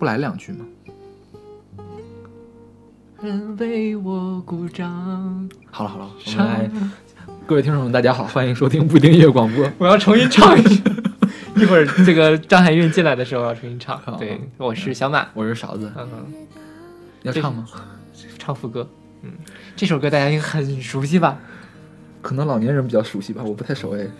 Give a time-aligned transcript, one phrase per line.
[0.00, 0.64] 不来两句吗？
[3.20, 5.46] 人为我鼓掌。
[5.70, 6.70] 好了好了，我们来，
[7.46, 9.70] 各位听众们，大家好，欢迎收听不一定音乐广播。
[9.76, 10.82] 我要重新唱一句。
[11.54, 14.00] 一会儿这个张含韵进来的时候要重新唱。
[14.18, 15.28] 对，我是小马。
[15.34, 16.32] 我是勺子，嗯，
[17.20, 17.66] 要唱吗？
[18.38, 18.88] 唱副歌。
[19.20, 19.30] 嗯，
[19.76, 21.38] 这首歌大家应该很熟悉吧？
[22.22, 24.06] 可能老年人比较熟悉吧，我不太熟哎。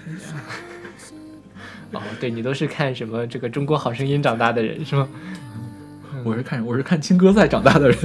[1.93, 5.09] 哦，对你都是看什么这个《中国好声音》长大的人是吗？
[6.25, 7.99] 我是看我是看青歌赛长大的人。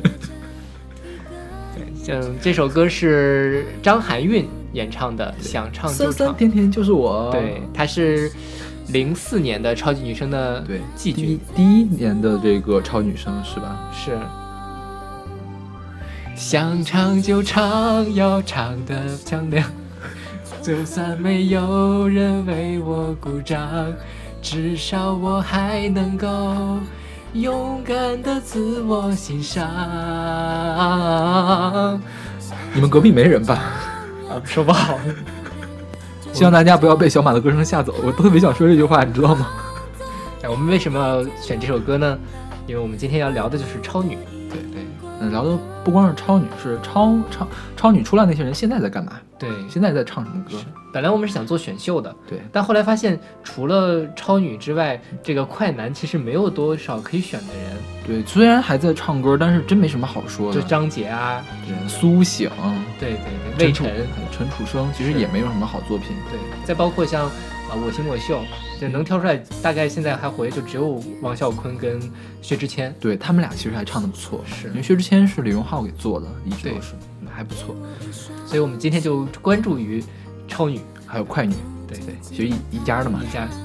[1.95, 6.37] 像这首歌是张含韵演唱的，想唱就酸酸唱。
[6.37, 7.31] 甜甜就是我。
[7.31, 8.31] 对，她是
[8.89, 13.89] 零四年的超级女声的对，季第一军，第一年的这个超女生是吧？
[13.91, 14.17] 是。
[16.35, 19.67] 想唱就唱，要唱的响亮，
[20.61, 23.91] 就算没有人为我鼓掌，
[24.41, 26.27] 至少我还能够
[27.35, 29.67] 勇敢的自我欣赏。
[30.77, 31.99] 啊，
[32.73, 33.55] 你们隔壁没人吧？
[34.29, 34.97] 啊说不好。
[36.31, 37.93] 希望大家不要被小马的歌声吓走。
[38.03, 39.47] 我特别想说这句话，你知道吗？
[40.43, 42.17] 哎，我们为什么要选这首歌呢？
[42.67, 44.17] 因为我们今天要聊的就是超女。
[45.29, 49.13] 聊的不光是超女，是超超超女出来那些人现在在干嘛？
[49.37, 50.57] 对，现在在唱什么歌？
[50.93, 60.61] 本来我们是想做选秀的，对，但后来发现，除了超女之外，这个快男其实没有多少可以选的人，对，虽然还在唱歌，但是真没什么好说的。
[60.61, 61.43] 就张杰啊，
[61.87, 62.49] 苏醒、
[62.97, 63.91] 对对对，魏晨，
[64.31, 66.15] 陈楚生，其实也没有什么好作品。
[66.31, 67.29] 对，再包括像
[67.69, 68.41] 啊我行我秀，
[68.79, 71.99] 就能挑出来，大概现在还活跃就只有王啸坤跟
[72.41, 72.93] 薛之谦。
[72.99, 77.75] 对他们俩其实还唱的不错，是因为薛之谦是李荣浩给做的，一直都是嗯还不错。
[78.45, 80.03] 所以我们今天就关注于
[80.47, 81.55] 超女，还有快女，
[81.87, 83.33] 对对，其实一一家的嘛一。
[83.33, 83.64] 家嗯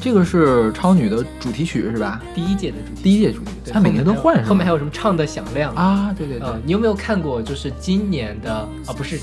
[0.00, 2.20] 这个是超女的主题曲是吧？
[2.34, 4.48] 第一届的主题，第一届主题曲，对它每年都换是吧？
[4.48, 7.42] 后面还有什么唱的响亮啊，对对对，呃，你有没有看过？
[7.42, 8.52] 就是今年的
[8.86, 9.20] 啊，不是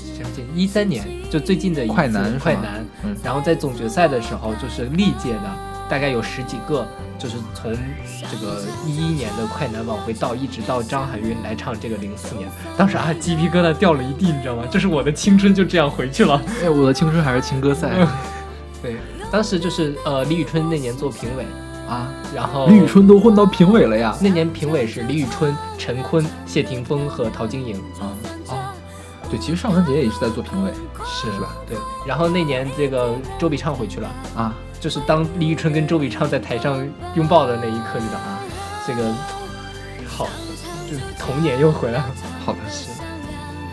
[0.54, 5.50] 一三年，就最近的一次快男快男，嗯然后在总决赛的时候，就是历届的
[5.88, 6.86] 大概有十几个，
[7.18, 7.76] 就是从
[8.30, 14.62] 这个一一年的快男往回倒，一直到张含韵来唱这个零四年，当时啊鸡皮疙瘩掉了一地，你知道吗？
[14.70, 16.40] 就是我的青春就这样回去了。
[16.62, 18.06] 哎，我的青春还是情歌赛对，
[19.30, 21.44] 当时就是呃李宇春那年做评委，
[21.88, 22.08] 啊！
[22.34, 24.16] 然后李宇春都混到评委了呀！
[24.20, 27.76] 那年评委是李宇春、陈坤、谢霆锋和陶晶莹。
[28.00, 28.12] 啊
[28.48, 28.74] 啊，
[29.30, 30.72] 对，其实尚雯婕也是在做评委，
[31.04, 31.56] 是是吧？
[31.66, 38.38] 对，然后那年这个周笔畅回去了，啊，就是当李宇春跟周笔畅在台上拥抱的那一刻，你知道吗？
[38.86, 39.12] 这个
[40.06, 40.26] 好，
[40.90, 42.06] 就童年又回来了。
[42.44, 42.90] 好的，是，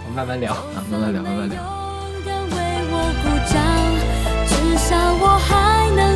[0.05, 0.53] 我们慢慢聊。
[0.53, 1.84] 啊，慢慢聊，慢慢聊。
[4.85, 6.14] 至少我还能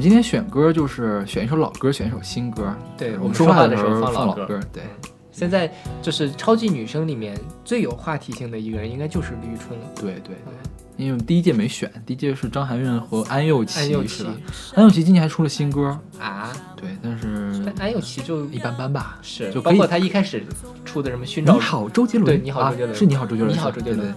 [0.00, 2.74] 们今天选歌就是选一首老歌，选一首新歌。
[2.96, 4.58] 对我我们说话的时候候放老歌。
[4.72, 4.82] 对
[5.30, 9.86] 现在就是超级女声里面最有话题性的一个人，应该就是李宇春了。
[9.96, 10.54] 对对对，
[10.96, 14.26] 因为我们第一届没选，第一届是张含韵和安又琪，安又琪？
[14.74, 19.18] 安又琪今年还出了新歌，啊，对，但是但安又琪就一般般吧。
[19.20, 20.42] 是，就包括她一开始
[20.82, 22.24] 出的什么寻找你好，周杰伦。
[22.24, 23.54] 对你好周杰伦啊是你好周杰伦。
[23.54, 24.14] 你好周杰伦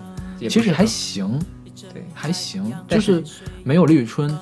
[0.49, 1.39] 其实还行，
[1.93, 3.21] 对还行，就是
[3.65, 4.33] 没有李宇春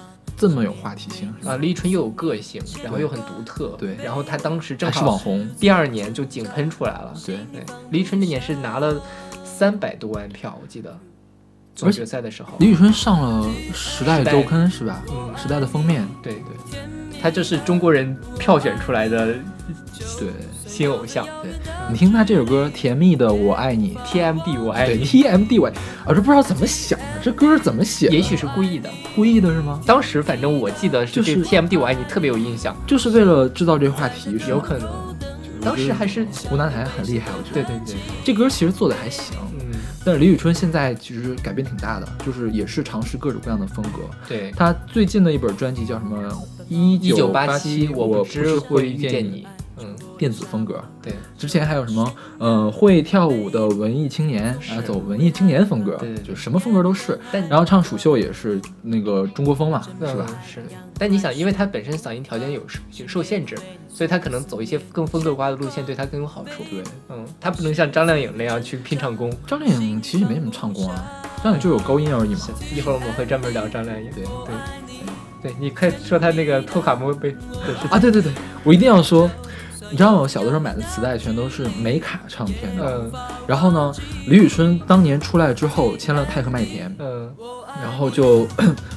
[0.41, 3.95] 这么有话题性，啊，李宇春又有个性，然后又很独特，对。
[4.03, 5.47] 然后她当时正好是网红。
[5.59, 8.99] 第二年就井喷出来了，对，对，李宇春那年是拿了
[9.45, 10.97] 三百多万票，我记得
[11.75, 15.03] 总决赛的时候，李宇春上了《时代时代周刊》是吧？
[15.11, 15.31] 嗯。
[15.37, 16.03] 时代的封面。
[16.23, 16.79] 对对，
[17.21, 19.35] 她就是中国人票选出来的
[20.17, 20.27] 对
[20.71, 21.51] 新偶像对，
[21.91, 25.73] 你听他这首歌《甜蜜的我爱你》，，TMD 我爱你，TMDY，
[26.05, 28.07] 我这不知道怎么想的，这歌怎么写？
[28.07, 28.89] 也许是故意的。
[29.13, 29.81] 故意的是吗？
[29.85, 34.89] 当时反正我记得是对就是 TMD 我爱你特别有印象，就是为了制造这个话题，是有可能
[35.61, 37.53] 当时还是湖南台很厉害，我觉得。
[37.53, 43.99] 对对对，这歌其实做的还行，嗯，但是李宇春现在其实改变挺大的，就是也是尝试各种各样的风格。
[44.25, 44.51] 对。
[44.55, 46.17] 她最近的一本专辑叫什么？
[46.69, 49.45] 一一九八七，我不知知会遇见你。。
[49.77, 50.79] 嗯，电子风格。
[51.01, 57.19] 对之前还有什么呃会跳舞的文艺青年走文艺青年风格，对对对就什么风格都是。
[57.31, 60.25] 但然后唱蜀绣也是那个中国风嘛，嗯是吧？
[60.47, 60.63] 是。
[60.99, 62.61] 但你想，因为他本身嗓音条件有
[63.07, 63.57] 受限制，
[63.89, 66.63] 所以他可能走一些更风格化的路线，对他更有好处。
[66.69, 69.33] 对，嗯，他不能像张靓颖那样去拼唱功。
[69.47, 72.41] 张靓颖其实没什么唱功啊，张靓颖就有高音而已嘛。
[72.75, 74.11] 一会儿我们会专门聊张靓颖。
[74.11, 74.53] 对对
[75.41, 77.35] 对，你快说他那个托卡莫杯
[77.89, 78.31] 啊，对对对，
[78.63, 79.27] 我一定要说，
[79.91, 80.21] 你知道吗？
[80.21, 82.97] 我小的时候买的磁带全都是美卡唱片的。
[82.97, 83.11] 嗯
[83.45, 83.93] 然后呢，
[84.27, 87.29] 李宇春当年出来之后签了泰和麦田，嗯
[87.81, 88.47] 然后就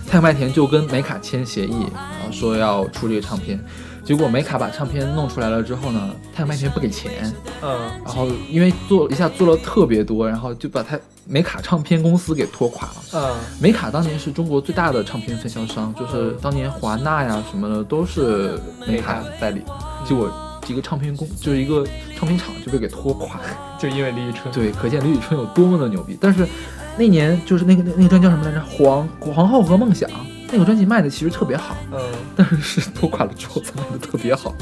[0.06, 3.58] 泰和麦田就跟美卡签协议，然后说要出这个唱片。
[4.04, 12.94] 结果美卡把唱片弄出来了之后呢，泰和麦田不给钱，嗯然后因为做一下做了特别多，然后就把泰美卡唱片公司给拖垮了。
[13.14, 19.62] 嗯美卡当年是中国最大的唱片分销商，就是当年华纳呀什么的都是美卡代理，
[20.06, 20.30] 结果
[20.66, 23.40] 一个唱片公就是一个唱片厂就被给拖垮。
[23.78, 24.52] 就因为李宇春。
[24.52, 26.16] 对，可见李宇春有多么的牛逼。
[26.20, 26.46] 但是
[26.96, 28.60] 那年就是那个那那个专辑叫什么来着？
[28.60, 30.08] 皇皇后和梦想
[30.52, 32.00] 那个专辑卖的其实特别好，嗯
[32.36, 34.54] 但是是拖垮了之后才卖的特别好，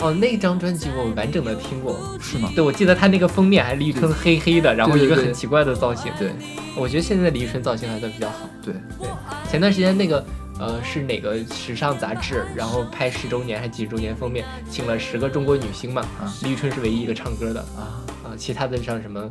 [0.00, 1.98] 哦，那张专辑我完整的听过。
[2.20, 2.50] 是吗？
[2.54, 6.10] 对，我记得他那个封面还是李宇春黑黑的，然后一个很奇怪的造型。
[6.18, 6.30] 对
[6.74, 8.48] 我觉得现在的李宇春造型还算比较好。
[8.64, 9.08] 对对，
[9.50, 10.24] 前段时间那个
[10.58, 16.32] 呃是哪个时尚杂志，然后拍十周年还几十周年封面，请了十个中国女星嘛，啊。
[16.42, 17.60] 李宇春是唯一一个唱歌的。
[17.76, 19.28] 啊，啊，其他的像什么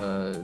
[0.00, 0.34] 呃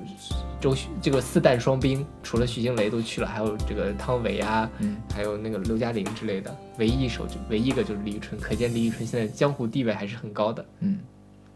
[0.60, 10.64] 周迅这个四旦双冰，除了徐静蕾都去了，还有这个汤唯啊，嗯，还有那个刘嘉玲之类的，唯一一首就唯一一个就是李宇春，可见李宇春现在江湖地位还是很高的。
[10.80, 10.98] 嗯，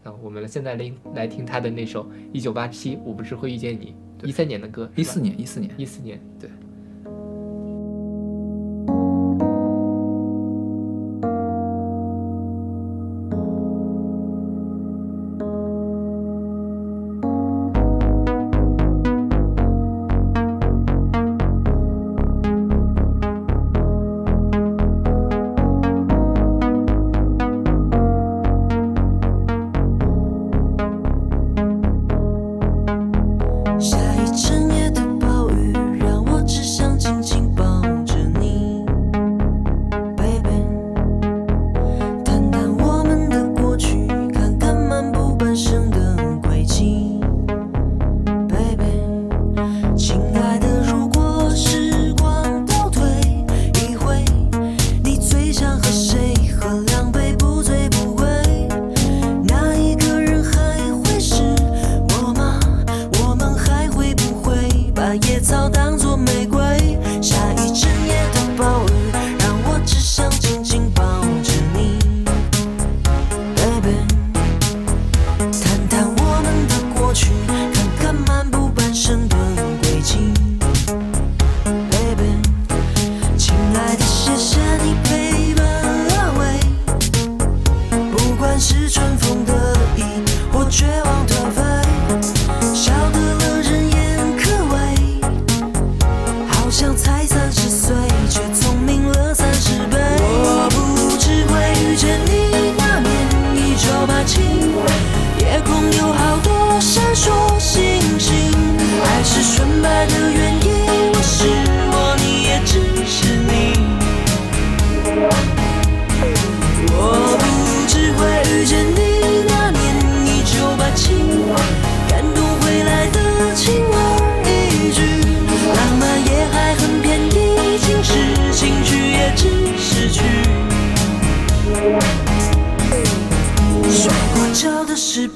[0.03, 3.95] 啊，我们现在来来听她的那首《一九八七我不是会遇见你》，
[4.27, 6.49] 一三年的歌，一四年，一四年，一四年，对。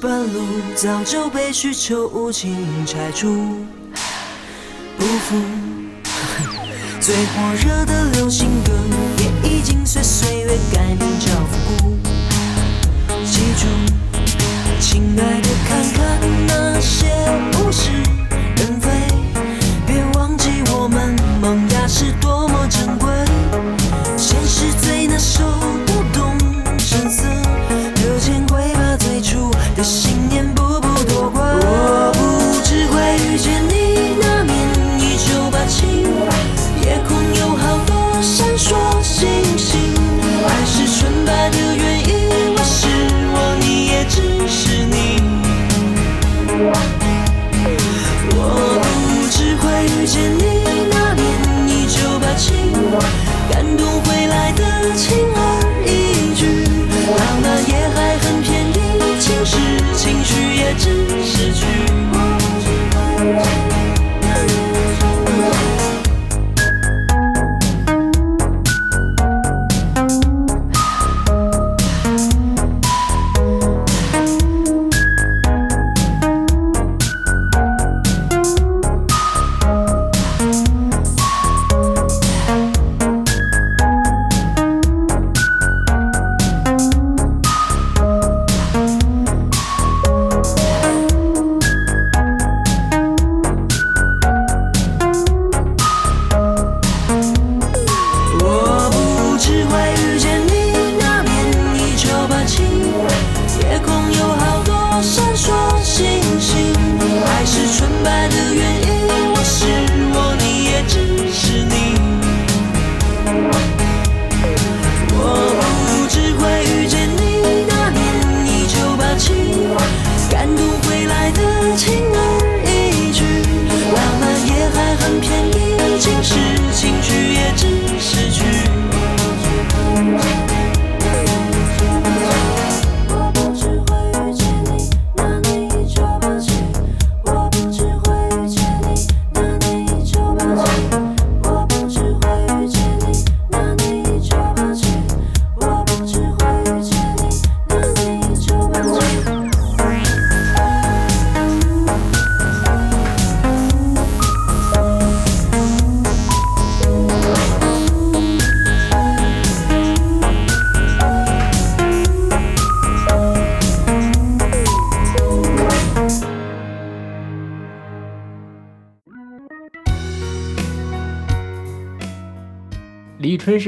[0.08, 0.40] 的石板路，
[0.74, 3.66] 早就被需求无情拆除，
[4.96, 5.36] 不服。
[6.98, 8.72] 最火热的流行歌，
[9.18, 11.98] 也已经随岁月改名叫复古。
[13.24, 13.66] 记住，
[14.80, 17.06] 亲爱的，看看那些
[17.58, 17.90] 物是
[18.56, 18.88] 人非，
[19.86, 23.08] 别忘记我们萌芽是多么珍贵。
[24.16, 24.72] 现实
[29.78, 30.17] 初的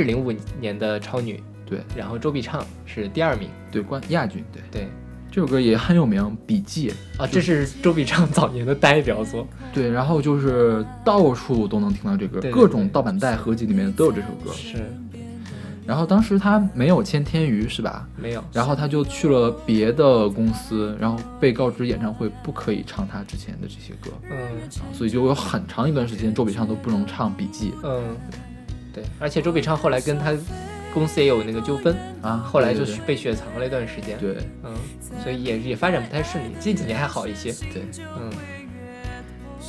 [0.00, 1.80] 是零五年的超女，对。
[1.94, 3.48] 然后周笔畅是第二名。
[3.70, 4.88] 对，冠亚军，对，对，
[5.30, 6.90] 这首歌也很有名，《笔记》。
[7.22, 9.46] 啊，这是周笔畅早年的代表作。
[9.72, 14.52] 对，然后就是到处都能听到这歌，对对各种盗版带合集里面都有这首歌。
[14.52, 14.78] 是。
[15.86, 18.08] 然后当时他没有签天娱是吧？
[18.16, 24.38] 没有，然后他就去了别的公司，然后被告知演唱会不可以唱他之前的这些歌，嗯。
[24.92, 27.72] 所以就有很长一段时间周笔畅都不能唱《笔记。
[27.82, 28.38] 嗯，对，
[29.18, 30.34] 而且周笔畅后来跟他
[30.92, 31.94] 公司也有那个纠纷，》
[32.26, 34.18] 啊，后来就是被雪藏了一段时间。
[34.18, 34.74] 对对嗯，
[35.22, 37.52] 所以也也发展不太顺利，近几年还好一些。
[37.72, 37.82] 对，
[38.18, 38.30] 嗯，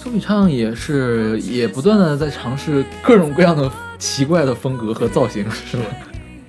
[0.03, 5.85] 周笔畅也是也不断的在尝试各种各样的奇怪的风格和造型，是吗？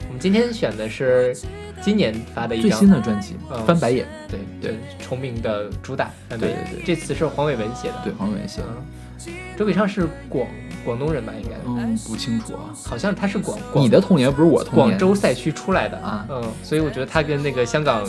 [0.08, 1.36] 我们今天选的是
[1.82, 7.94] 今年发的一张最新的专辑嗯《翻白眼》，对对重名的主打，对对对这词是黄伟文写的。
[8.04, 8.84] 对黄伟文写的，嗯，
[9.56, 10.46] 周笔畅是广
[10.84, 11.32] 广东人吧？
[11.40, 12.74] 应该，嗯，不清楚啊。
[12.84, 18.04] 好像他是广广你的童年不是我童年，广州赛区出来的啊嗯，所以我觉得他跟那个香港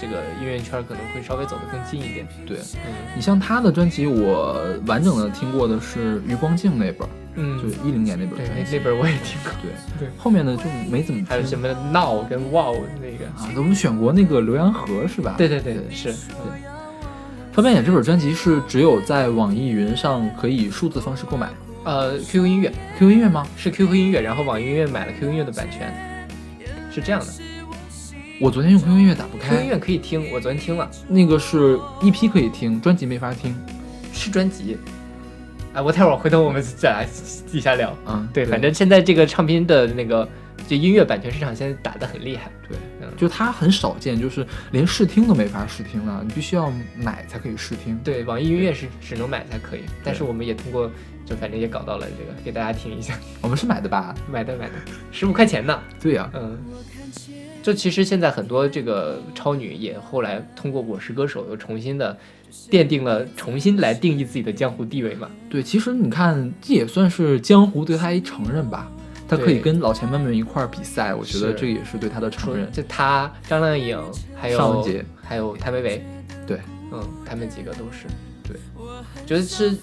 [0.00, 2.26] 这个音乐圈可能会稍微走得更近一点。
[2.46, 8.76] 对嗯你像他的专辑，我完整的听过的是余光静那本嗯，就一零年那本对，专辑。
[8.76, 11.26] 那那本我也听过，对对后面的就没怎么听。
[11.26, 13.48] 还有什么闹跟 wow 那个，啊？
[13.56, 15.34] 我们选过那个浏阳河是吧？
[15.38, 16.12] 对对对，是，
[17.52, 21.50] 翻白眼这本专辑是只有在网易云上可以数字方式购买
[21.84, 23.46] 呃，QQ 音乐，QQ 音乐吗？
[23.58, 25.92] 是 QQ 音乐，然后网易音乐买了 QQ 音乐的版权，
[26.90, 27.26] 是这样的。
[28.40, 33.54] 我昨天用 QQ 音乐打不开 QQ 音，乐可以听，我昨天听了，那个是 EP 可以听，专辑没法听。
[34.14, 34.78] 是专辑。
[35.74, 37.06] 哎，我待会儿回头我们再来
[37.50, 37.94] 底下聊。
[38.06, 40.26] 嗯，对，反正现在这个唱片的那个
[40.66, 42.50] 就音乐版权市场现在打得很厉害。
[42.66, 42.91] 对嗯，
[43.22, 47.96] 就它很少见，就是连试听都没法试听了，你必须要买才可以试听。
[48.02, 50.90] 对，网易音乐是只能买才可以，但是我们也通过，
[51.24, 54.12] 就反正也搞到了这个，给大家听一下，我们是买的吧？
[54.28, 54.72] 买的买的，
[55.12, 55.80] 十五块钱呢。
[56.00, 56.58] 对呀、嗯，
[57.62, 62.18] 就其实现在很多这个超女也后来通过《我是歌手》又重新的
[62.68, 65.30] 奠定了，重新来定义自己的江湖地位嘛。
[65.48, 68.90] 对，其实你看，这也算是江湖对她一承认吧。
[69.36, 72.70] 他可以跟老前辈们一块儿比赛，我觉得这也是对他的承认。
[72.70, 73.98] 就他、张靓颖，
[74.34, 76.04] 还有尚雯婕还有谭维维，
[76.46, 76.60] 对，
[76.90, 78.06] 嗯，他们几个都是。
[78.46, 78.56] 对，
[79.26, 79.74] 觉得是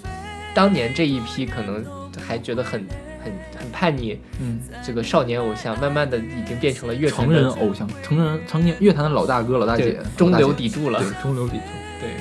[0.53, 1.83] 当年这一批可能
[2.19, 2.85] 还觉得很
[3.23, 10.99] 很很叛逆，嗯，这个少年偶像，慢慢的已经变成了乐坛成的人偶像，成人成年乐坛的老大哥、老大姐，中流砥柱了。
[10.99, 11.57] 对，中流砥柱。
[11.99, 12.11] 对，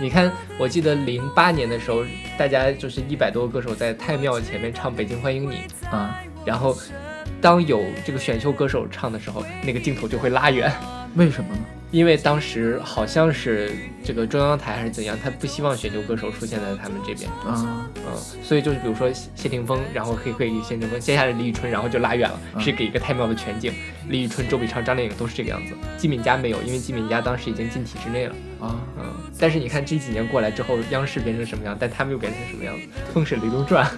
[0.00, 2.04] 你看，我记得零八年的时候，
[2.38, 6.18] 大家就是一百多个歌手在太庙前面唱《北京欢迎你》，啊，
[6.50, 6.76] 然后
[7.40, 10.68] 当有这个选秀歌手唱的时候，那个镜头就会拉远，
[11.14, 11.60] 为什么呢？
[11.92, 13.72] 因为当时好像是
[14.04, 23.72] 这个中央台还是怎样，他不希望选秀歌手出现在他们这边，啊，嗯，所以就是比如说谢谢霆锋，然后可以可以谢霆锋，接下来李宇春，然后就拉远了，嗯是给一个太妙的全景，
[24.08, 28.34] 李宇春、周笔畅、张靓颖都是这个样子，季敏佳没有，因为季敏佳当时已经进体制内了。
[28.60, 29.04] 啊，嗯，
[29.38, 32.82] 但是你看这几年过来之后，央视变成什么样，但他们又变成什么样子？
[33.12, 33.90] 风水轮流转，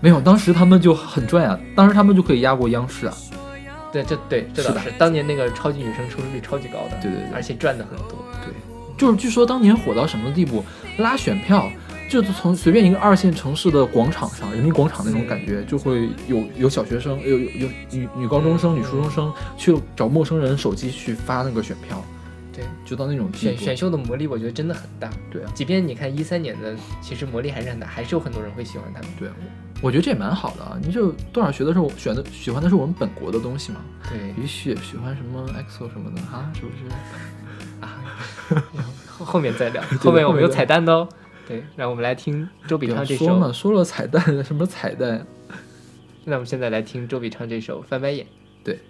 [0.00, 3.14] 没有，当时他们就很赚啊，当时他们就可以压过央视啊。
[3.92, 8.24] 对，这对这倒是是，当年那个超级女声收视率超级高的，对对对而且赚的很多。
[8.44, 8.52] 对，
[8.98, 10.64] 就是据说当年火到什么地步，
[10.98, 11.70] 拉选票。
[12.08, 22.00] 就是从随便一个二线城市的广场上，人民广场那种感觉，就会有有小学生，有有有女女高中生、女初中生去找陌生人手机去发那个选票，
[22.56, 23.30] 对，就到那种。
[23.34, 25.10] 选选秀的魔力，我觉得真的很大。
[25.30, 29.10] 对啊，即便你看一三年的，其实魔力还是很大，还是有很多人会喜欢他们。
[29.18, 29.28] 对，
[29.82, 30.78] 我觉得这也蛮好的啊。
[30.82, 36.84] 你就多少学的时候选的喜欢的是我们本国的东西嘛，对也许喜欢什么 EXO 什么的啊，是不是？
[37.84, 38.00] 啊，
[39.06, 41.06] 后后面再聊， 后面我们有彩蛋的哦。
[41.46, 43.26] 对，让我们来听周笔畅这首。
[43.26, 45.24] 说嘛，说了彩蛋，什么彩蛋？
[46.24, 48.24] 那我们现在来听周笔畅这首《翻白眼》。
[48.64, 48.80] 对，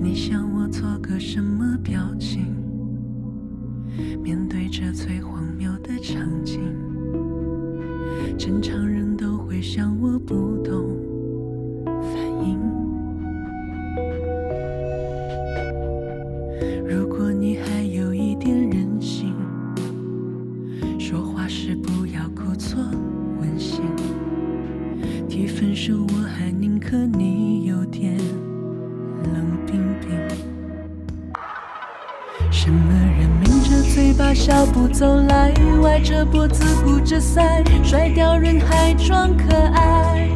[0.00, 2.46] 你想我做个什么表情？
[4.22, 6.60] 面对这最荒谬的场景，
[8.38, 10.84] 正常人都会像我不懂
[11.84, 12.14] 反
[12.46, 12.58] 应。
[16.86, 19.34] 如果你还有一点任性，
[20.98, 22.78] 说话时不要故作
[23.40, 23.82] 温馨。
[25.28, 26.27] 提分手，我
[34.34, 40.28] 小步走来，歪着脖子鼓着腮，甩掉人海装可爱。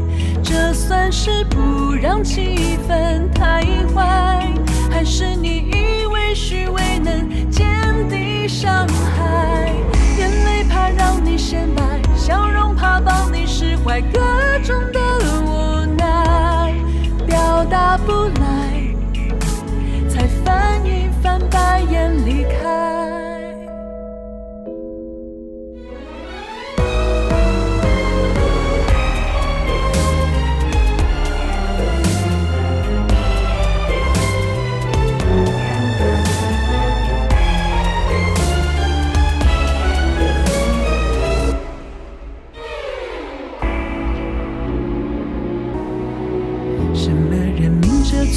[0.42, 3.62] 这算是不让气氛太
[3.94, 4.46] 坏，
[4.90, 7.64] 还是你以为虚伪能减
[8.08, 9.72] 底伤害？
[10.18, 11.82] 眼泪怕让你显摆，
[12.16, 14.18] 笑容怕帮你释怀，各
[14.64, 15.00] 种的
[15.46, 16.75] 无奈，
[17.26, 18.41] 表达不了。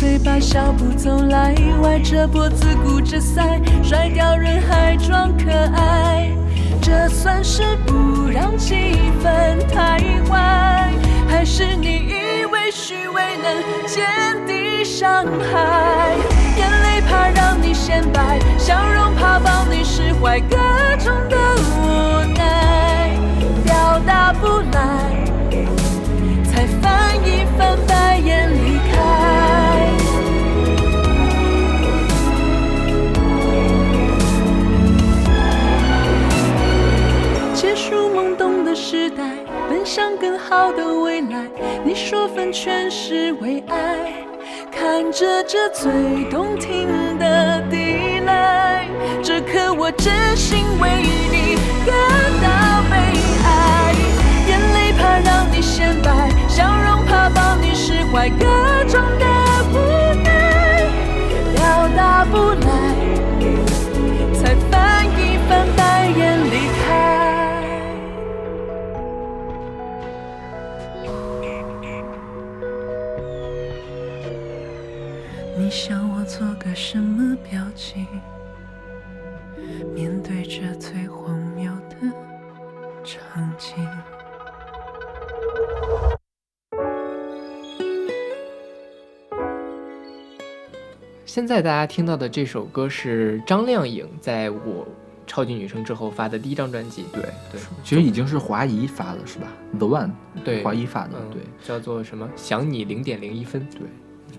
[0.06, 6.32] 抿着嘴巴笑不走来，歪着脖子鼓着腮，甩掉人还装可爱，
[6.80, 9.98] 这算是不让气氛太
[10.30, 10.92] 坏，
[11.28, 14.06] 还是你以为虚伪能减
[14.46, 16.16] 低伤害？
[16.56, 20.56] 眼泪怕让你显摆，笑容怕帮你释怀各
[21.00, 21.36] 种的
[21.82, 23.10] 无奈，
[23.64, 25.25] 表达不来。
[39.96, 41.48] 向更好的未来。
[41.86, 44.28] 你说分全是为爱，
[44.70, 45.90] 看着这最
[46.30, 48.90] 动听的地来，
[49.24, 50.90] 这刻我真心为
[51.32, 51.56] 你
[51.86, 51.96] 感
[52.44, 52.98] 到悲
[53.46, 53.96] 哀。
[54.50, 58.44] 眼泪怕让你显摆，笑容怕把你释怀各
[58.90, 59.00] 种
[91.36, 94.88] 现在大家听到的这首歌是张靓颖在我
[95.28, 97.60] 超级女声之后发的第一张专辑，对对。
[97.84, 100.12] 其实已经是华谊发的是吧？The One，
[100.46, 100.64] 对。
[100.64, 101.42] 华谊发的，嗯对。
[101.62, 102.26] 叫做什么？
[102.38, 103.82] 想你零点零一分，对，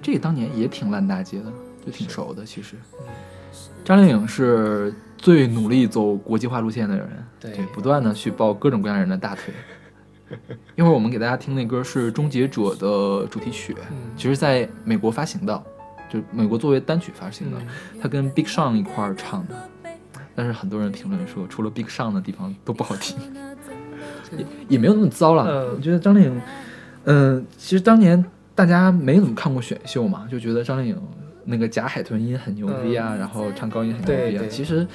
[0.00, 1.52] 这个当年也挺烂大街的，
[1.84, 2.46] 就挺熟的。
[2.46, 2.76] 其实，
[3.84, 7.52] 张靓颖是最努力走国际化路线的人，对。
[7.74, 9.52] 不断的去抱各种各样人的大腿。
[10.74, 13.96] 一会儿我们给大家听那歌是《终结者》的主题曲，嗯。
[14.16, 15.62] 其实在美国发行的，
[16.16, 17.66] 就美国作为单曲发行的，嗯
[18.00, 19.54] 他跟 Big Sean 一块儿唱的。
[20.34, 23.16] 但是很多人评论说，除了 Big Sean 的地方都不好听，
[24.36, 25.44] 也也没有那么糟了。
[25.46, 26.40] 嗯我觉得张靓颖，
[27.04, 28.22] 嗯、其实当年
[28.54, 31.00] 大家没怎么看过选秀嘛，就觉得张靓颖
[31.44, 34.38] 那个假海豚音很牛逼啊，然后唱高音很牛逼啊。
[34.38, 34.86] 对对其实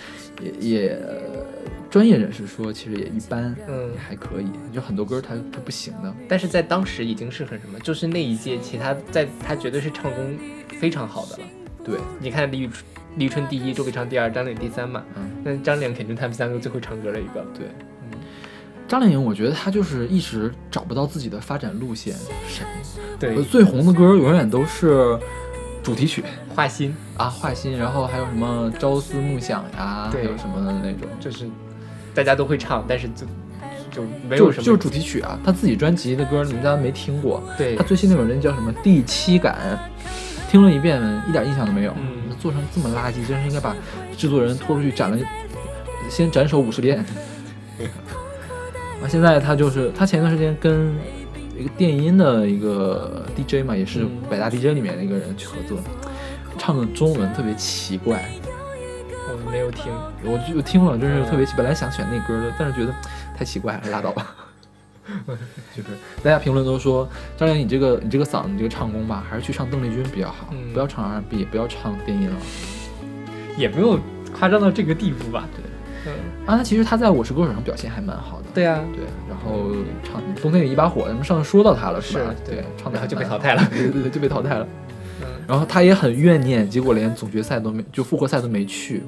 [0.41, 1.43] 也也呃
[1.89, 4.47] 专业人士说，其实也一般，嗯也还可以。
[4.71, 6.13] 就很多歌他他不行的。
[6.29, 10.37] 但是在当时已经是很什么，就是那一届，其他在他绝对是唱功
[10.81, 11.43] 非常好的了。
[11.85, 12.83] 对，你看李宇春，
[13.17, 15.03] 李宇春第一，周笔畅第二，张靓颖第三嘛。
[15.15, 17.45] 嗯，那张靓颖肯定他们三个最会唱歌的一个。
[17.55, 17.67] 对。
[18.01, 18.17] 嗯，
[18.87, 22.15] 张靓颖，我觉得她就是一直找不到自己的发展路线。
[23.19, 25.19] 对呃，最红的歌永远都是
[25.83, 26.23] 主题曲
[26.55, 31.47] 画心啊，画心，然后还有什么朝思暮想呀，还有什么的那种，就是
[32.15, 33.27] 大家都会唱，但是就
[33.91, 35.39] 就没有什么就是主题曲啊。
[35.43, 37.43] 他自己专辑的歌，你们大家没听过。
[37.55, 39.77] 对他最新那首人叫什么《第七感》，
[40.51, 41.93] 听了一遍一点印象都没有。
[41.97, 43.75] 嗯做成这么垃圾，真是应该把
[44.17, 45.17] 制作人拖出去斩了，
[46.09, 46.97] 先斩首五十遍。
[48.99, 50.91] 啊，现在他就是他前段时间跟
[51.55, 55.77] 一个电音的一个 DJ 嘛，也是嗯百大 DJ 里面的一个人去合作，
[56.57, 58.27] 唱的中文特别奇怪，
[59.29, 59.93] 我没有听。
[60.23, 61.53] 我就听了，真是特别奇。
[61.55, 62.93] 本来想选那歌的，但是觉得
[63.37, 64.35] 太奇怪了，拉倒吧。
[65.75, 65.89] 就是
[66.23, 72.35] 大家评论都说张靓颖，你这个你这个嗓子，你这个唱功吧，还是去唱邓丽君比较好，嗯不要唱 R&B，也不要唱电音了。
[73.57, 73.99] 也没有
[74.33, 75.47] 夸张到这个地步吧？
[75.55, 78.45] 对，嗯，啊，他其实他在《我是歌手》上表现还蛮好的。
[78.53, 79.71] 对啊，对，然后
[80.03, 82.33] 唱《冬天有一把火》，咱们上次说到他了是吧？
[82.45, 84.67] 是对唱的就被淘汰了对对对，就被淘汰了。
[85.21, 89.03] 嗯，然后他也很怨念，结果连总决赛都没，就复活赛都没去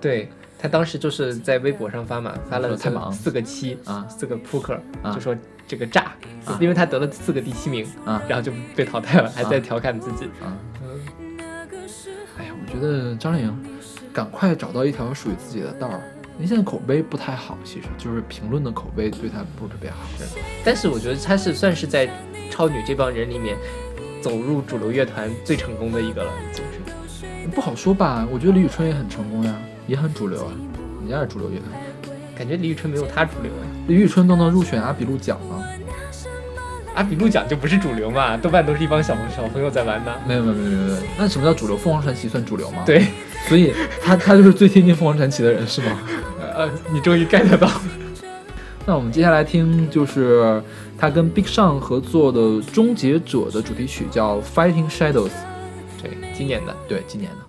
[0.00, 2.76] 对他当时就是在微博上发嘛，发了
[3.12, 6.12] 四个七啊四个扑克，啊就说这个炸，
[6.44, 10.24] 啊因为他得了四个第七名，啊然后就被淘汰了，还在调侃自己。
[10.42, 10.56] 啊！
[10.82, 11.00] 嗯，
[12.38, 13.66] 哎呀，我觉得张靓颖
[14.12, 16.00] 赶快找到一条属于自己的道儿。
[16.36, 19.96] 您现在口碑不太好，其实就是评论的口碑对她不是特别好。
[20.64, 22.08] 但是我觉得她是算是在
[22.50, 23.56] 超女这帮人里面
[24.20, 26.32] 走入主流乐团最成功的一个了。
[27.54, 28.26] 不好说吧？
[28.30, 29.54] 我觉得李宇春也很成功呀，
[29.88, 30.52] 也很主流啊。
[31.00, 35.64] 人家是主流乐团，感觉李宇春没有他主流哎，李宇春都能入选阿比路奖了。
[36.94, 40.12] 阿比路奖就不是主流嘛，多半都是一帮小小朋友在玩的。
[40.26, 41.76] 没有没有没有没有没有，那什么叫主流？
[41.76, 43.06] 凤凰传奇算主流吗？，对，
[43.48, 43.72] 所以
[44.02, 45.98] 他他就是最贴近凤凰传奇的人是吗？
[46.54, 47.70] 呃，你终于 get 到。
[48.84, 50.60] 那我们接下来听就是
[50.98, 52.40] 他跟 Big Sean 合作的
[52.72, 55.28] 《终结者》的主题曲，叫《Fighting Shadows》。
[56.02, 56.74] 对，今年的。
[56.88, 57.38] 对，今年的。「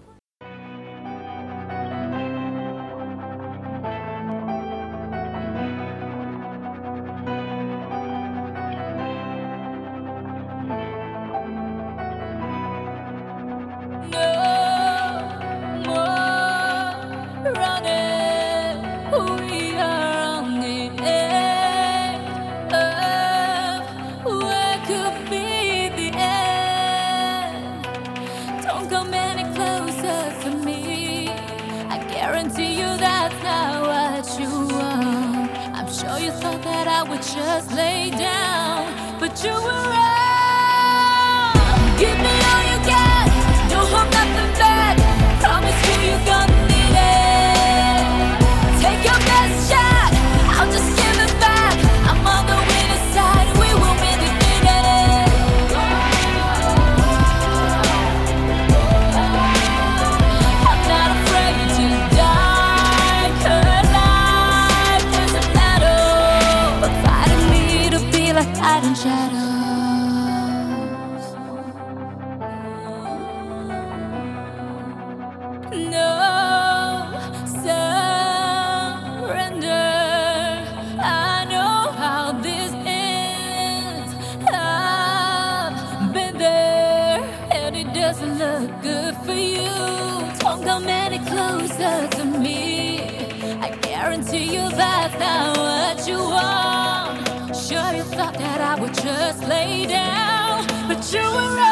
[96.10, 97.56] you want.
[97.56, 101.69] Sure, you thought that I would just lay down, but you were wrong.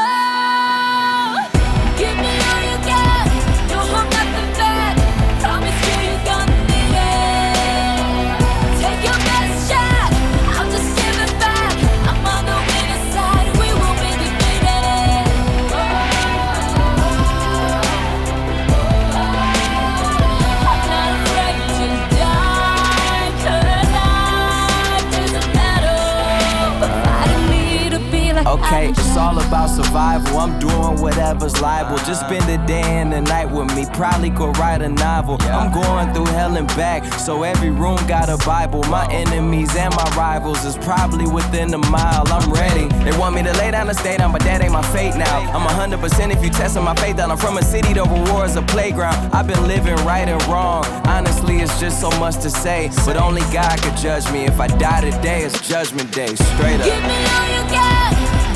[28.86, 30.38] It's all about survival.
[30.38, 31.98] I'm doing whatever's liable.
[32.00, 33.86] Just spend the day and the night with me.
[33.94, 35.38] Probably could write a novel.
[35.42, 38.84] I'm going through hell and back, so every room got a Bible.
[38.84, 42.24] My enemies and my rivals is probably within a mile.
[42.28, 42.88] I'm ready.
[43.04, 45.40] They want me to lay down and stay down, but that ain't my fate now.
[45.54, 48.62] I'm 100% if you testing my faith that I'm from a city, the reward's a
[48.62, 49.16] playground.
[49.34, 50.86] I've been living right and wrong.
[51.08, 54.46] Honestly, it's just so much to say, but only God could judge me.
[54.46, 56.36] If I die today, it's judgment day.
[56.36, 56.86] Straight up.
[56.86, 57.87] Give me all you got,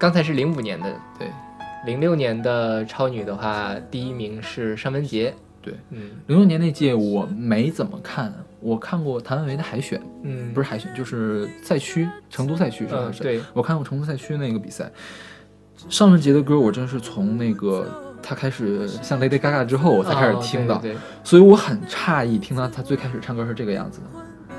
[0.00, 1.28] 刚才是零五年的，对
[1.84, 5.30] 零六年的超女的话，第一名是尚雯婕。
[5.60, 13.12] 对，嗯零六年那届我没怎么看，我看过谭维维的海选，嗯，不是海选，就是赛区，成都赛区是吧？
[13.12, 14.90] 是嗯对我看过成都赛区那个比赛。
[15.90, 17.86] 尚雯婕的歌，我真是从那个
[18.22, 24.06] 她开始像 Lady Gaga 之后，我才开始哦听的，对对对所以我很诧异，听到她最开始唱歌是这个样子的。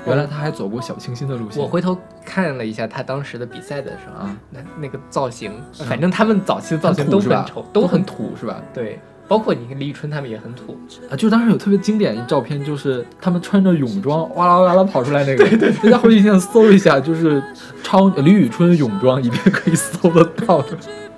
[0.06, 1.62] 原来他还走过小清新的路线。
[1.62, 5.52] 我回头看了一下他当时的比赛的时候啊，那那个造型，
[5.88, 7.64] 反正他们早期的造型都很丑，？
[7.72, 8.60] 都很土是吧？
[8.74, 10.76] 对，包括你看李宇春他们也很土。
[11.10, 17.42] 啊，就是当时有特别经典的照片，就是他们穿着泳装哇啦哇啦跑出来那个，对对，大家回去现在搜一下，就是
[17.82, 20.76] 超李宇春泳装，一定可以搜得到的，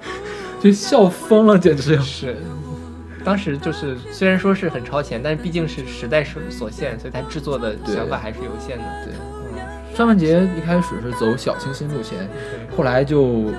[0.60, 2.02] 就笑疯了，简直要。
[2.02, 2.36] 是，
[3.24, 8.84] 当时就是虽然说是很超前，但是毕竟是时代所所限，所以他制作的想法还是有限的。
[9.04, 12.28] 对嗯，尚雯婕一开始是走小清新路线，
[12.76, 13.50] 后来就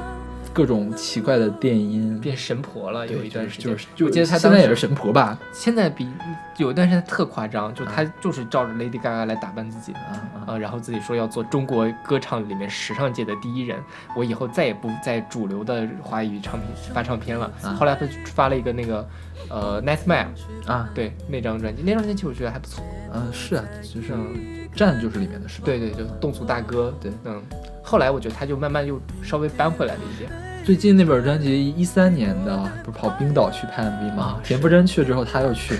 [0.55, 3.69] 各种奇怪的电音，变神婆了，有一段时间。
[3.69, 5.37] 就是就我记得他现在也是神婆吧？
[5.51, 6.07] 现在比
[6.55, 9.91] 有一段时间特夸张，就他就是照着 Lady Gaga 来打扮自己。
[9.91, 13.77] 啊啊，呃，然后自己说要做中国歌唱里面时尚界的第一人，
[14.15, 17.51] 我以后再也不在主流的华语唱片发唱片了。
[17.61, 19.05] 啊后来他就发了一个那个
[19.49, 20.27] 呃 Nightmare，
[20.65, 22.81] 啊，对那张专辑，那张专辑我觉得还不错。
[23.13, 25.65] 嗯，是啊，就是嗯，战就是里面的是吧？
[25.65, 26.93] 对对，就侗族大哥。
[27.01, 27.41] 对嗯，
[27.85, 30.29] 后来我觉得他就慢慢又稍微扳回来了一点。
[30.65, 34.41] 最近那本专辑一三年的，不是跑冰岛去拍 MV 吗啊？
[34.43, 35.77] 田馥甄去了之后，他又去，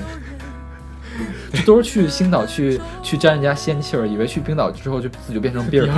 [1.52, 5.94] 这都是去星岛去去沾人家仙气儿，以为去冰岛之后就自己就变成比尔哥。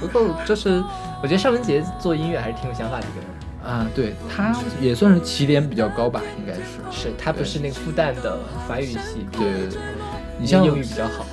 [0.00, 0.82] 不过就是
[1.22, 3.28] 我觉得尚雯婕做音乐还是挺有想法的一个人。
[3.64, 6.60] 啊，对，他也算是起点比较高吧，应该是。
[6.90, 9.80] 是他不是那个复旦的法语系对对对，
[10.40, 11.24] 你像英语比较好。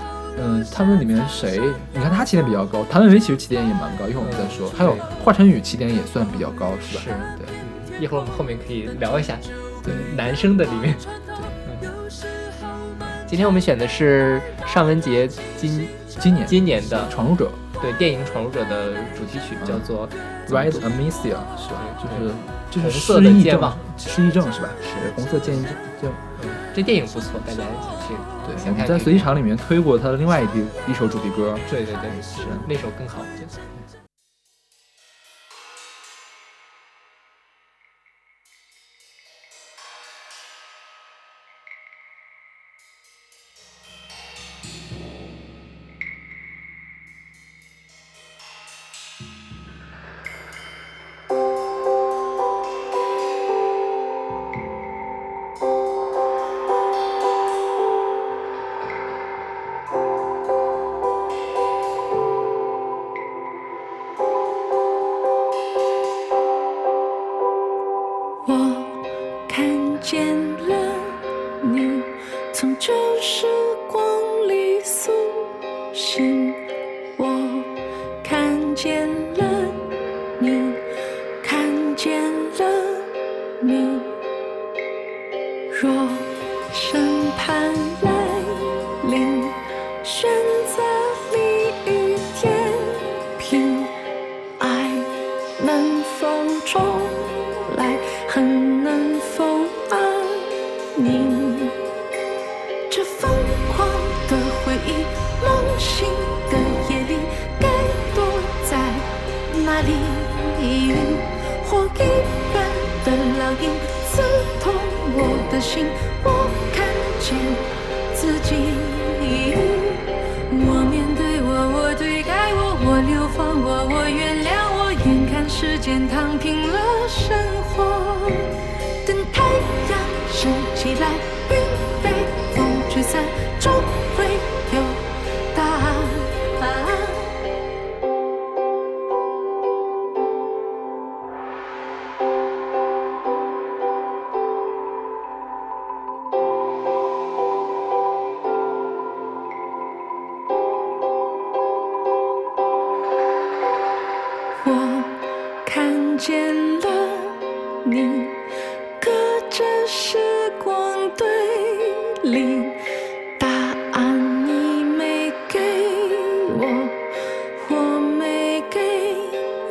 [0.42, 1.60] 嗯他们里面谁
[1.94, 7.04] 你看他起点比较高谭维维其实起点也蛮高一会儿我们再说还有华晨宇起点也算比较高是吧？
[7.04, 7.10] 是。
[7.38, 8.00] 对。
[8.00, 9.36] 一会儿我们后面可以聊一下
[9.84, 9.94] 对。
[10.16, 10.96] 男生的里面。
[11.28, 11.48] 对。
[11.84, 11.90] 嗯
[13.28, 16.48] 今天我们选的是尚雯婕今今年。
[16.48, 17.08] 今年的。
[17.10, 20.10] 闯入者对电影闯入者的主题曲叫做
[20.50, 21.80] rise amicia 是吧？
[22.72, 23.62] 就是就是失忆症
[23.98, 24.70] 失忆症是吧？
[24.82, 25.64] 是红色渐狱
[26.02, 26.12] 症
[26.74, 28.14] 这电影不错，大家一起去
[28.48, 28.88] 对先看。
[28.88, 33.20] 在随机场里面推过他的另外一一首主题歌，对对对，是那首更好。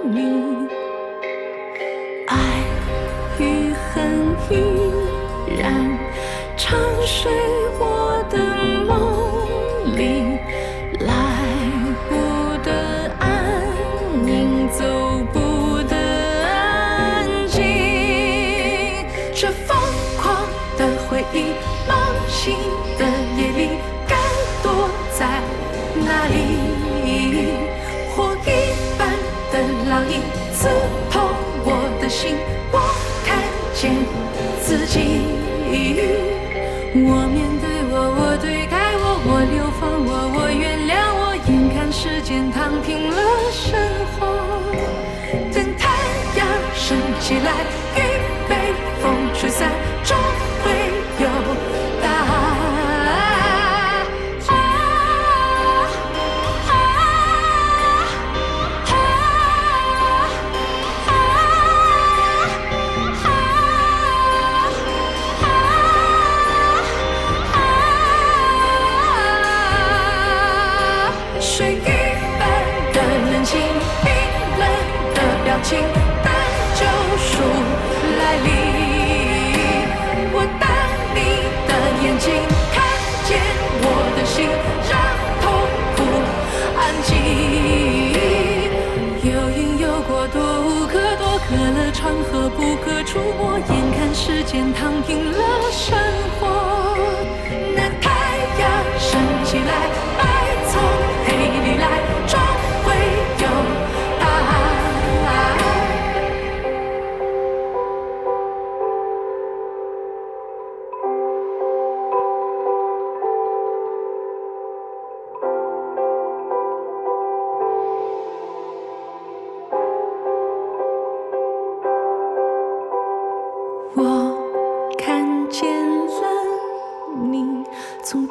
[0.04, 0.57] 你。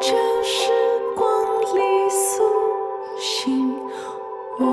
[0.10, 0.72] 这时
[1.18, 1.44] 光
[1.76, 2.42] 里苏
[3.20, 3.78] 醒
[4.58, 4.64] 我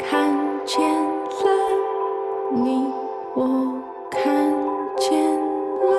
[0.00, 2.90] 看见了你
[3.36, 3.78] 我
[4.10, 4.50] 看
[4.96, 5.92] 见了。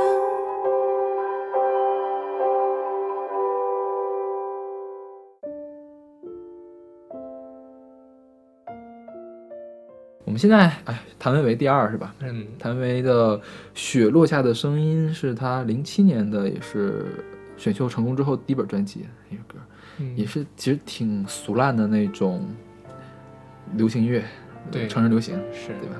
[10.25, 12.15] 我们现在哎谭维维第二是吧？
[12.21, 12.47] 嗯。
[12.57, 13.39] 谭维维的
[13.75, 17.23] 雪落下的声音是她零七年的也是
[17.57, 19.55] 选秀成功之后第一本专辑一首歌，
[19.99, 22.45] 嗯也是其实挺俗烂的那种
[23.75, 24.23] 流行乐，
[24.71, 25.95] 对成人流行，是对吧？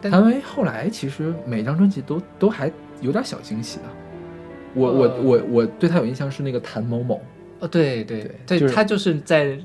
[0.00, 2.70] 但谭维维后来其实每张专辑都都还
[3.00, 3.84] 有点小惊喜的。
[4.74, 7.22] 我我呃我我对他有印象是那个谭某某，
[7.60, 9.58] 哦，对对对就是他就是在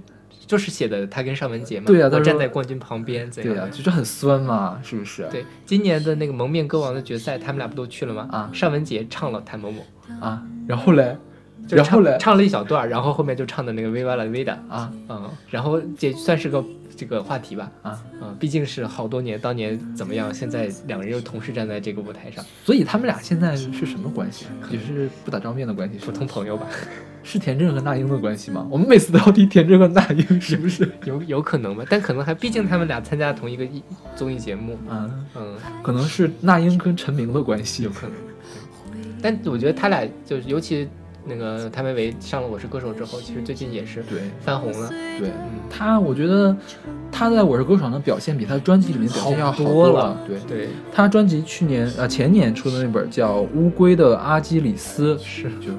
[0.47, 3.71] 就是写的他跟尚雯婕嘛，对啊他站在冠军旁边怎样对呀、的？
[3.71, 5.27] 就是很酸嘛，是不是？
[5.29, 8.29] 对，今年的那个蒙面歌王的决赛，他们俩不都去了吗？
[8.31, 9.83] 啊尚雯婕唱了谭某某，
[10.19, 11.15] 啊，然后嘞，
[11.67, 14.91] 就然后嘞唱唱了一小段，然后后面就唱的那个 Viva la vida，啊。
[15.09, 16.63] 嗯，然后这算是个
[16.95, 24.45] 这个话题吧，啊，嗯，毕竟是好多年，当年怎么样，现在两个人又同时站在这个舞台上，所以他们俩现在是什么关系？
[24.45, 24.69] 啊？
[24.69, 26.67] 也是不打照面的关系，普通朋友吧，
[27.23, 28.67] 是田震和那英的关系吗？
[28.69, 30.89] 我们每次都要提田震和那英，是不是？
[31.05, 33.65] 有有可能吧，但可能还毕竟他们俩参加同一个
[34.15, 38.15] 综艺节目，啊，嗯，可能是那英跟陈明的关系，有可能。
[39.21, 40.87] 但我觉得他俩就是，尤其
[41.25, 44.89] 那个谭维维上了《我是歌手》之后，其实最近也是对翻红了。
[44.89, 46.55] 对嗯，他，我觉得
[47.11, 50.17] 他在我是歌手上的表现比他专辑里面表现要好多了了。
[50.27, 55.71] 对，对，他专辑去年呃前年出的那本叫《乌龟的阿基里斯》，是就。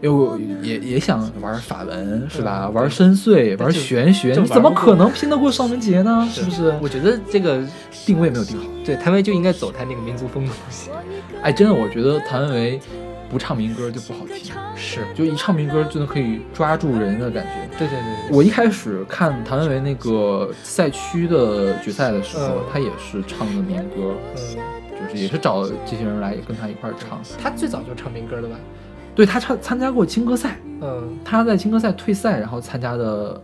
[0.00, 2.66] 又也也想玩法文是吧？
[2.66, 6.28] 嗯玩深邃，玩玄学，你怎么可能拼得过尚雯婕呢？
[6.30, 6.74] 是不是？
[6.82, 7.62] 我觉得这个
[8.04, 8.64] 定位没有定好。
[8.84, 10.90] 对谭维就应该走他那个民族风的东西。
[11.42, 12.80] 哎，真的，我觉得谭维维
[13.30, 17.78] 不唱民歌就不好听，是，就一唱民歌就能可以抓住人的感觉。
[17.78, 24.56] 对对对对，我一开始看谭维维那个赛区的决赛的时候，嗯他也是唱的民歌，嗯，
[24.92, 27.20] 就是也是找这些人来跟他一块儿唱。
[27.42, 28.54] 他最早就唱民歌的吧？
[29.16, 31.16] 对他参参加过青歌赛，嗯。
[31.24, 33.40] 他在青歌赛退赛，然后参加的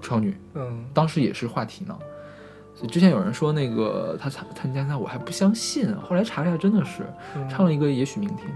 [0.00, 1.94] 超女，嗯，当时也是话题呢。
[2.74, 7.02] 所以之前有人说那个他参参加赛，我还不相信，后来查了一下，真的是
[7.34, 7.48] 嗯。
[7.48, 8.48] 唱了一个《也许明天》，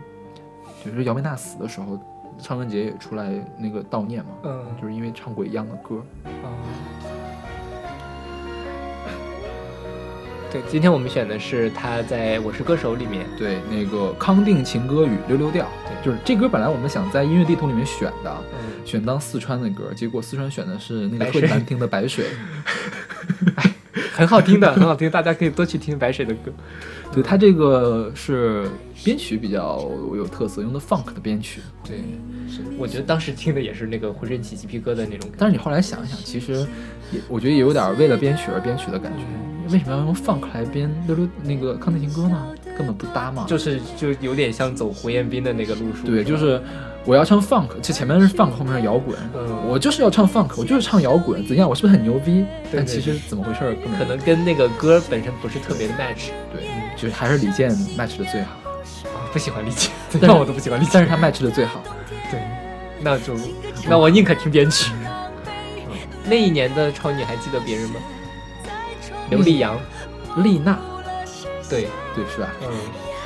[0.87, 1.99] 就是姚贝娜死的时候，
[2.39, 4.65] 尚雯婕也出来那个悼念嘛，嗯。
[4.81, 5.97] 就是因为唱过一样的歌。
[6.25, 6.49] 哦。
[10.53, 22.27] 对，今天我们选的是他在《我是歌手》里面，对，那个康定情歌与溜溜调，对就是这歌本来我们想在音乐地图里面选的，嗯，选当四川的歌，结果四川选的是那个白水特别难听的白水。
[24.13, 26.53] 很好听的， 很好听，大家可以多去听白水的歌。
[27.13, 28.67] 对，他这个是
[29.03, 31.63] 编曲比较有特色，用的 funk 的编曲。
[31.83, 31.97] 对，
[32.47, 35.37] 是，我觉得当时听的也是那个浑身起鸡皮疙瘩那种感觉。
[35.39, 36.67] 但是你后来想一想，其实也
[37.29, 39.25] 我觉得也有点为了编曲而编曲的感觉。
[39.73, 42.47] 为什么要用 funk 来编溜溜那个康定情歌呢？
[42.77, 43.45] 根本不搭嘛。
[43.47, 46.05] 就是就有点像走胡彦斌的那个路数。
[46.05, 46.61] 对，就是
[47.05, 49.17] 我要唱 funk，这前面是 funk，后面是摇滚。
[49.35, 51.69] 嗯我就是要唱 funk，我就是唱摇滚，怎样？
[51.69, 52.45] 我是不是很牛逼？
[52.73, 53.61] 但对其实怎么回事？
[53.77, 56.31] 根本可能跟那个歌本身不是特别的 match。
[56.53, 56.65] 对，
[56.97, 58.51] 就是还是李健 match 的最好，
[59.15, 59.91] 啊，不喜欢李健，
[60.21, 60.91] 但我都不喜欢李健。
[60.95, 61.83] 但是他 match 的最好。
[62.31, 62.41] 对，
[63.01, 63.33] 那就
[63.89, 64.93] 那我宁可听编曲。
[66.29, 68.01] 那一年的超女还记得别人吗？
[69.31, 69.79] 刘力扬，
[70.39, 70.79] 丽娜，
[71.69, 72.49] 对，对是吧？
[72.63, 72.69] 嗯，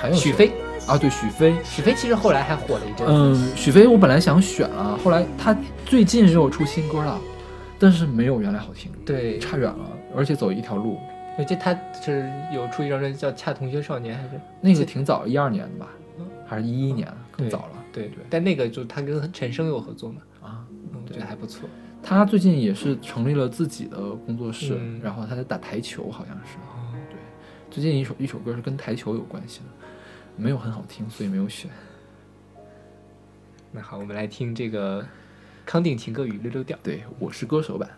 [0.00, 0.52] 还有许飞，
[0.86, 1.54] 啊，对许飞。
[1.64, 3.06] 许飞其实后来还火了一阵。
[3.08, 7.20] 嗯，许飞我本来想选了，后来他最近又出新歌了，
[7.78, 10.98] 但是没有原来好听，对，差远了，而且走一条路。
[11.38, 17.72] 我记得他是有出一张专辑叫《恰同学少年》，还是那个挺早，一二年的吧嗯，还是一一年，更早了。
[17.92, 21.68] 对对，但那个就他跟陈升有合作嘛，啊，嗯，我觉得还不错。
[22.08, 26.56] 他最近也是成立了自己的工作室，嗯然后他在打台球，好像是。
[26.58, 27.18] 哦，对，
[27.68, 29.64] 最近一首一首歌是跟台球有关系的，
[30.36, 31.68] 没有很好听，所以没有选。
[33.72, 35.04] 那好，我们来听这个
[35.64, 36.78] 康定情歌与溜溜调。
[36.80, 37.90] 对，我是歌手版。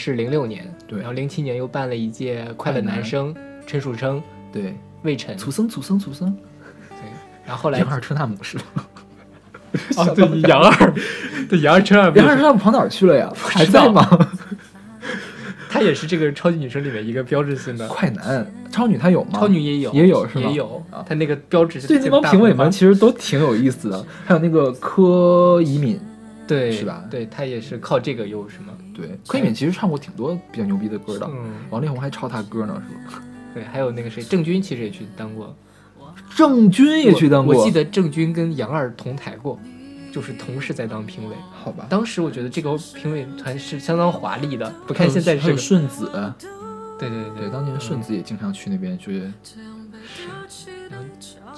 [0.00, 3.34] 是零六年，对，然后零七年又办了一届快乐男生，
[3.66, 6.34] 陈楚生，对，魏晨，楚生，楚生，楚生，
[6.88, 6.96] 对，
[7.44, 8.64] 然后后来杨二春娜姆是吗？
[9.98, 10.94] 哦，对，杨二，
[11.50, 13.30] 对，杨二春，杨二春娜姆跑哪儿去了呀？
[13.36, 14.08] 还在吗？
[15.68, 19.38] 他也是这个超级女生里面一个标志性的快男，超女他有吗？
[19.38, 20.48] 超女也有，也有是吗？
[20.48, 21.86] 也有啊，他那个标志性。
[21.86, 26.00] 对，那帮评委们其实都挺有意思的，还有那个柯以敏，
[26.48, 27.04] 对，是吧？
[27.10, 28.72] 对他也是靠这个有什么。
[29.00, 33.22] 对，柯以敏其实唱过挺多比较牛逼的歌的，嗯，王力宏还抄他歌呢，是吧？
[33.54, 35.54] 对，还有那个谁，郑钧其实也去当过，
[36.36, 37.60] 郑钧也去当过，我。
[37.60, 39.58] 我记得郑钧跟杨二同台过，
[40.12, 41.34] 就是同时在当评委。
[41.50, 46.10] 好吧，当时我觉得这个评委团是相当华丽的，不看现在这个，顺子，
[46.98, 47.40] 对对对。
[47.40, 49.30] 对，当年顺子也经常去那边去，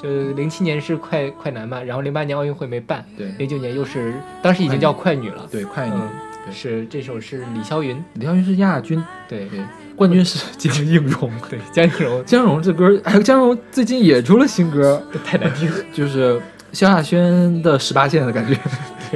[0.03, 3.32] 就零七年是快快男嘛，然后零八年奥运会没办，对。
[3.38, 5.95] 零九年又是当时已经叫快女了，对，快女，
[6.51, 9.61] 是这首是李霄云，李霄云是亚军，对对，
[9.95, 12.24] 冠军是江映蓉，对， 江映蓉。
[12.24, 16.40] 江蓉这歌，还有江蓉最近也出了新歌，太难听了，就是
[16.72, 18.59] 萧亚轩的十八线的感觉，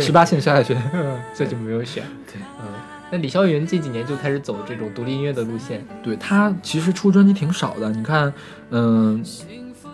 [0.01, 2.68] 十八线萧亚轩，嗯，所以就没有选，对，嗯，
[3.11, 8.33] 那李霄云这几年就开始走这种独立音乐的路线，对他其实出专辑挺少的，你看，
[8.70, 9.24] 嗯，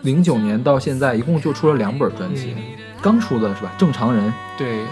[0.03, 2.63] 零九年到现在一共就出了两本专辑，嗯
[3.03, 3.73] 刚出的是吧？
[3.77, 4.87] 正常人对，嗯。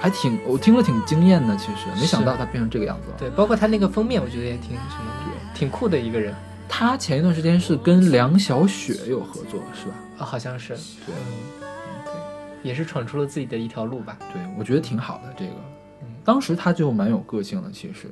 [0.00, 3.16] 还挺，我听了挺惊艳的，其实没想到他变成这个样子了。
[3.18, 5.12] 对，包括他那个封面，我觉得也挺什么，
[5.54, 6.34] 挺酷的一个人
[6.68, 9.94] 他前一段时间是跟梁小雪有合作，是吧？
[10.18, 10.74] 啊，好像是，
[11.06, 11.14] 对
[11.60, 11.72] 嗯，
[12.04, 12.12] 对，
[12.68, 14.16] 也是闯出了自己的一条路吧。
[14.32, 15.32] 对，我觉得挺好的。
[15.36, 15.52] 这个
[16.02, 18.10] 嗯，当时他就蛮有个性的，其实。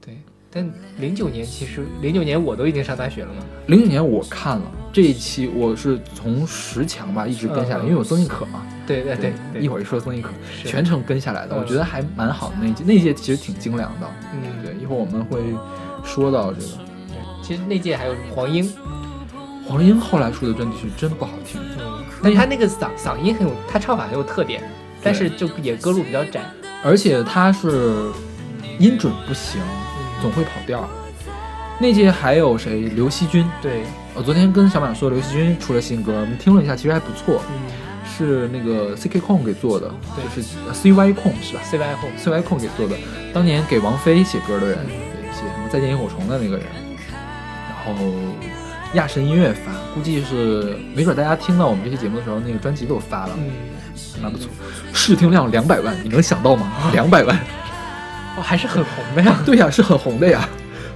[0.00, 0.20] 对，
[0.54, 3.42] 但零九年其实零九年我都已经上大学了嘛。
[3.68, 8.62] 零九年我看了这一期，我是从十强吧一直跟下来，因为有曾轶可嘛。
[8.86, 10.30] 对对对对，一会儿一说曾轶可，
[10.62, 14.06] 全程跟下来的，嗯我觉得还蛮好的那一届，那一届其实挺精良的。
[14.34, 15.40] 嗯，对，一会儿我们会
[16.04, 16.66] 说到这个。
[16.66, 18.70] 对其实那届还有黄英，
[19.66, 24.62] 黄英后来出的专辑是真的不好听，嗯，但他那个嗓嗓音很有，他唱法很有特点，
[25.02, 26.42] 但是就也歌路比较窄。
[26.84, 28.10] 而且他是
[28.78, 29.81] 音准不行，嗯，
[30.22, 30.88] 总会跑调。
[31.78, 32.82] 那届还有谁？
[32.94, 33.44] 刘惜君。
[33.60, 33.82] 对，
[34.14, 37.82] 我昨天跟小马说，刘惜君出了新歌，我们听了一下，其实还不错，嗯
[38.14, 42.94] 是那个 CK 控给做的，就是呃 CY 控是吧，CY 后，？CY 控给做的，
[43.32, 44.78] 当年给王菲写歌的人，
[45.32, 46.66] 写什么《再见萤火虫》的那个人。
[47.08, 48.12] 然后
[48.94, 53.50] 亚神音乐发，估计是没准大家听到我们这期节目的时候，那个专辑都发了，嗯，
[54.22, 54.48] 蛮不错。
[54.92, 56.70] 试听量两百万，你能想到吗？
[56.92, 57.36] 两百万。
[58.42, 59.38] 哦，还是很红的呀。
[59.46, 60.48] 对呀，是很红的呀。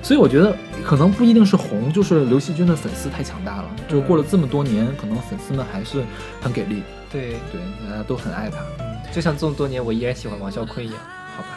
[0.03, 3.65] 所以我觉得可能不一定是红，就是刘惜君的粉丝太强大了。
[3.89, 6.05] 就过了这么多年，可能粉丝们还是
[6.41, 10.99] 很给力，对，对，大家都很爱他，嗯，就像这么多年，我依然喜欢王啸坤一样。
[11.37, 11.49] 好吧？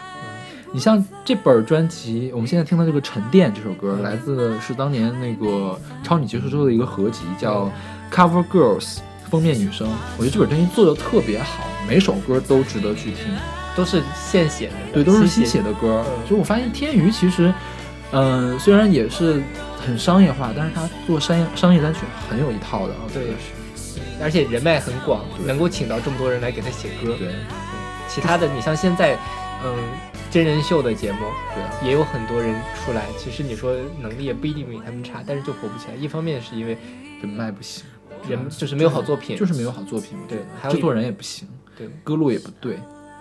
[0.71, 7.65] 你像这本专辑，我们现在听到这个《沉淀》这首歌，嗯来自是当年那个超女结束之后的一个合集，叫
[8.11, 8.97] 《Cover Girls》
[9.29, 9.87] 封面女生。
[10.17, 13.25] 我觉得这本专辑做的特别好，每首歌都值得去听。
[13.75, 16.03] 都是现写的，对，都是新新写的歌。
[16.07, 17.53] 嗯就我发现天娱其实，
[18.11, 19.41] 嗯、虽然也是
[19.79, 22.93] 很商业化，但是他做商业商业单曲很有一套的。
[23.03, 23.33] 我觉得对
[23.75, 27.15] 是，而且人脉很广，能够请到这么多人来给他写歌。
[27.17, 27.29] 对
[28.07, 29.15] 其他的，你像现在，
[29.63, 29.75] 嗯，
[30.31, 31.19] 真人秀的节目
[31.53, 35.95] 对也有很多人出来，其实你说能力也不一定比他们差，但是就火不起来。
[35.95, 36.75] 一方面是因为
[37.21, 37.85] 人脉不行，
[38.27, 40.17] 人就是没有好作品，就是没有好作品。
[40.27, 41.47] 对还有一制作人也不行，
[41.77, 42.79] 对，歌路也不对。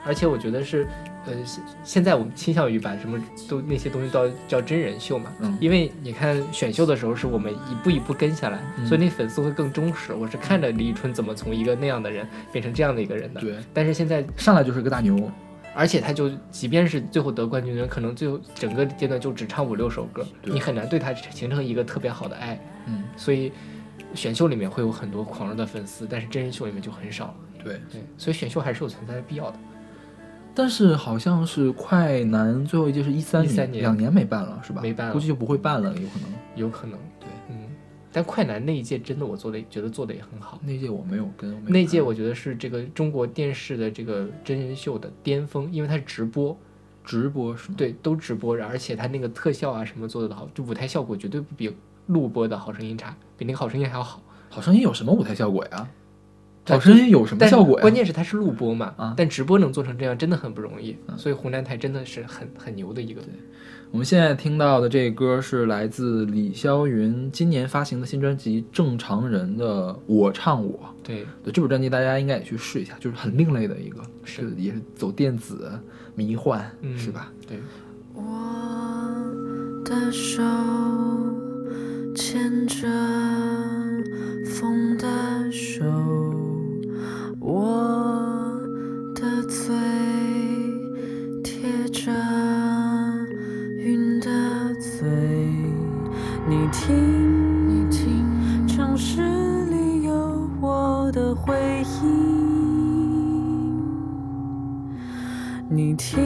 [0.08, 0.88] 而且我觉得是，
[1.26, 10.14] 呃，现现在我们倾向于把什么都那些东西都叫真人秀嘛，嗯因为你看选秀的时候是我们一步一步跟下来，嗯所以那粉丝会更忠实。
[10.14, 15.30] 我是看着李宇春怎么从一个那样的人变成这样的一个人的，对，但是现在上来就是个大牛。
[15.74, 22.58] 而且他就即便是最后得冠军的人，可能最后整个阶段就只唱五六首歌，对你很难对他形成一个特别好的爱。
[22.86, 23.52] 嗯，所以
[24.12, 27.32] 选秀里面会有很多狂热的粉丝，但是真人秀里面就很少。
[27.62, 27.74] 对。
[27.92, 29.58] 对，所以选秀还是有存在的必要的。
[30.58, 34.82] 但是好像是快男最后一届是一三13年两年没办了是吧？
[34.82, 36.32] 没办了估计就不会办了，有可能。
[36.56, 37.56] 有可能，对，嗯。
[38.10, 41.64] 但快男那一届真的我做的觉得做的也很好，那届我没有跟。
[41.64, 46.58] 那届我觉得是这个中国电视的这个真人秀的巅峰，因为它是直播，
[47.04, 47.76] 直播是吗？
[47.78, 51.72] 对，都直播，而且它那个特效啊什么做的好，就舞台效果绝对不比
[52.06, 54.20] 录播的好声音差，比那个好声音还要好。
[54.50, 55.88] 好声音有什么舞台效果呀？
[56.68, 57.82] 对好声音有什么效果呀？
[57.82, 63.20] 关键是它是录播嘛，啊但直播能做成这样真的很不容易，啊所以湖南台真的是很很牛的一个。
[63.90, 70.72] 我们现在听到的这歌是来自李霄云今年发行的新专辑《正常人》的《我唱我》。
[71.02, 75.70] 对，对这本专辑，大家应该也去试一下，就是很另类的一个，是也是走电子
[76.14, 77.32] 迷幻，嗯，是吧？？
[77.48, 77.56] 对，
[78.12, 78.22] 我
[79.86, 80.42] 的手
[82.14, 82.86] 牵着
[84.44, 85.82] 风的手，
[87.40, 88.58] 我
[89.14, 89.74] 的嘴
[91.42, 92.12] 贴着
[93.78, 94.28] 云的
[94.80, 95.08] 嘴。
[96.48, 98.26] 你听，你听，
[98.66, 99.22] 城市
[99.66, 102.28] 里有我的回音。
[105.98, 106.20] 听，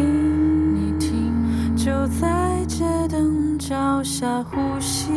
[0.74, 1.32] 你听，
[1.74, 5.10] 就在街灯脚下呼吸，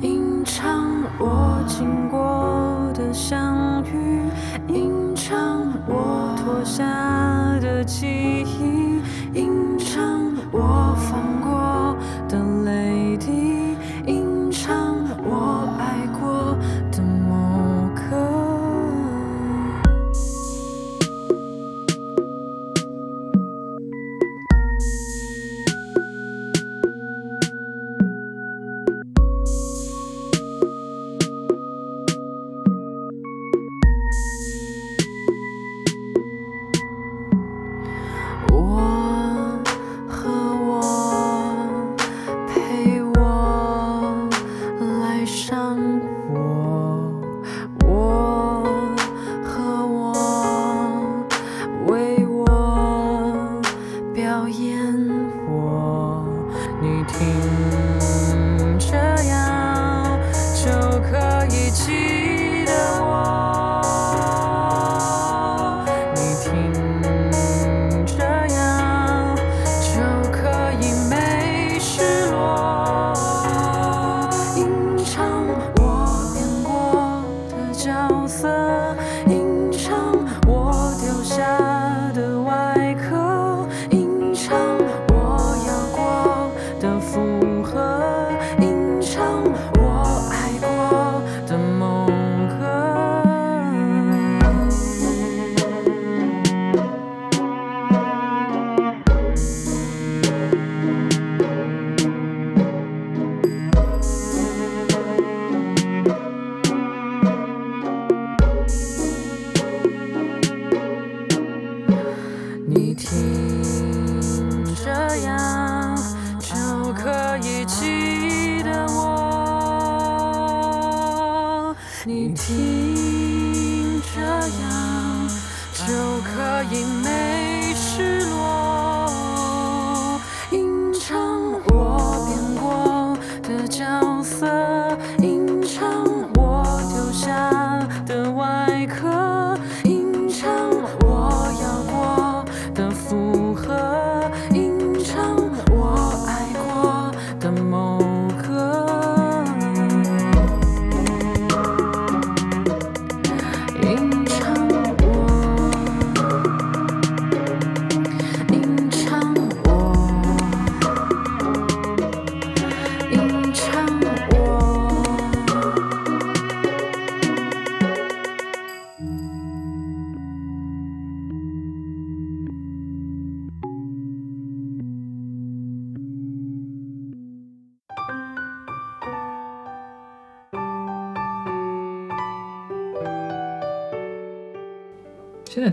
[0.00, 0.84] 吟唱
[1.18, 2.73] 我经过
[3.14, 4.28] 相遇，
[4.66, 6.84] 吟唱我脱下
[7.60, 9.00] 的记忆，
[9.32, 10.93] 吟唱我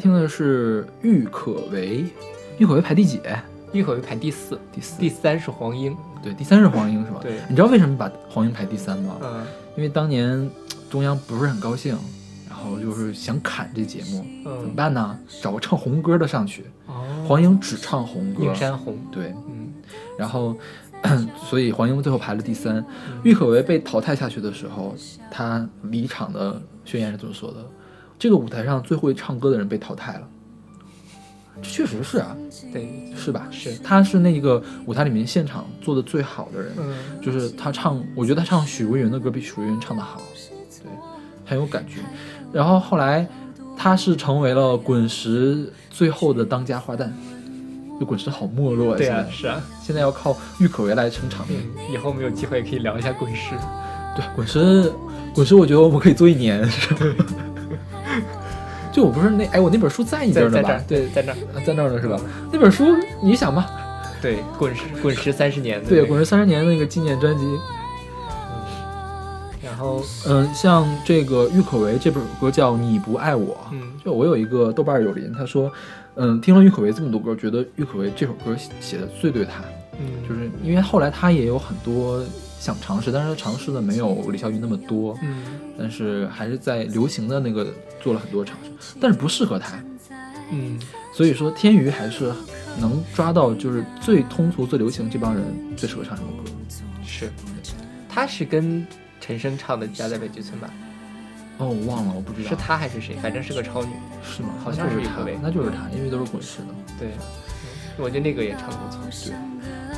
[0.01, 2.03] 听的是郁可唯，
[2.57, 3.21] 郁可唯排第几？
[3.71, 4.99] 郁可唯排第四，第四。
[4.99, 5.95] 第三是黄英。
[6.23, 7.19] 对，第三是黄英是吧？
[7.21, 9.17] 对你知道为什么把黄英排第三吗？
[9.21, 9.45] 嗯
[9.77, 10.49] 因为当年
[10.89, 11.97] 中央不是很高兴，
[12.49, 15.17] 然后就是想砍这节目，怎么嗯，办呢？
[15.41, 16.65] 找个唱红歌的上去。
[16.87, 18.97] 哦，黄英只唱红歌，映山红。
[19.09, 19.71] 对，嗯
[20.17, 20.55] 然后
[21.49, 22.77] 所以黄英最后排了第三。
[22.77, 24.93] 嗯郁可唯被淘汰下去的时候，
[25.31, 27.65] 他离场的宣言是这么说的
[28.21, 30.27] ：“这个舞台上最会唱歌的人被淘汰了。”
[31.59, 32.37] 这确实是啊，
[32.71, 33.47] 对，是吧？
[33.49, 40.21] 是他是那个舞台里面现场做的最好的人，嗯就是他唱，我觉得他唱许茹芸的歌比许茹芸唱的好，
[40.83, 40.91] 对，
[41.45, 42.01] 很有感觉。
[42.53, 43.27] 然后后来
[43.75, 47.09] 他是成为了滚石最后的当家花旦，
[47.99, 48.97] 就滚石好没落啊！
[48.97, 49.59] 对啊，是啊。
[49.81, 51.59] 现在要靠郁可唯来撑场面。
[51.75, 53.55] 嗯，以后我们有机会可以聊一下滚石。
[54.15, 54.91] 对，滚石，
[55.33, 56.67] 滚石，我觉得我们可以做一年。
[58.91, 60.83] 就我不是那哎，我那本书在你这儿呢吧在在这儿？
[60.87, 61.35] 对，在那儿。
[61.55, 62.19] 啊在那儿呢是吧？
[62.51, 62.85] 那本书
[63.23, 63.69] 你想吧，
[64.21, 67.45] 对，滚石滚石三十年的对，滚石三十年那个纪念专辑，
[69.63, 75.71] 然后嗯，像这个郁可唯这首歌叫《你不爱我》，嗯就我有一个豆瓣友邻，他说，
[76.15, 79.63] 嗯，听了郁可唯这么多歌，觉得郁可唯这首歌写的最对他，
[79.99, 82.21] 嗯，就是因为后来他也有很多
[82.61, 85.43] 想尝试，但是他尝试的没有李霄云那么多，嗯
[85.79, 89.83] 但是还是在流行的那个做了很多尝试，但是不适合他，
[90.51, 90.79] 嗯
[91.11, 92.31] 所以说天娱还是
[92.79, 95.43] 能抓到就是最通俗、最流行这帮人
[95.75, 96.51] 最适合唱什么歌。
[97.03, 97.31] 是，
[98.07, 98.85] 他是跟
[99.19, 100.69] 陈升唱的《家在北极村》吧？
[101.57, 102.49] 哦，我忘了，我不知道。
[102.49, 103.15] 是他还是谁？
[103.21, 103.89] 反正是个超女。
[104.23, 104.49] 是吗？
[104.63, 106.67] 好像是是他那就是他，因为都是滚石的。
[106.99, 107.21] 对，嗯
[108.01, 109.31] 我觉得那个也唱的不错。
[109.31, 109.35] 对，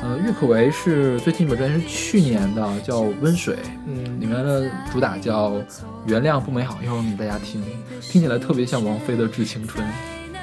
[0.02, 3.54] 呃，郁可唯是最近一本专辑是去年的，叫《温水》，
[3.86, 5.50] 嗯里嗯，面的主打叫
[6.06, 7.62] 《原谅不美好》，一会儿我给大家听，
[8.00, 9.84] 听起来特别像王菲的《致青春》，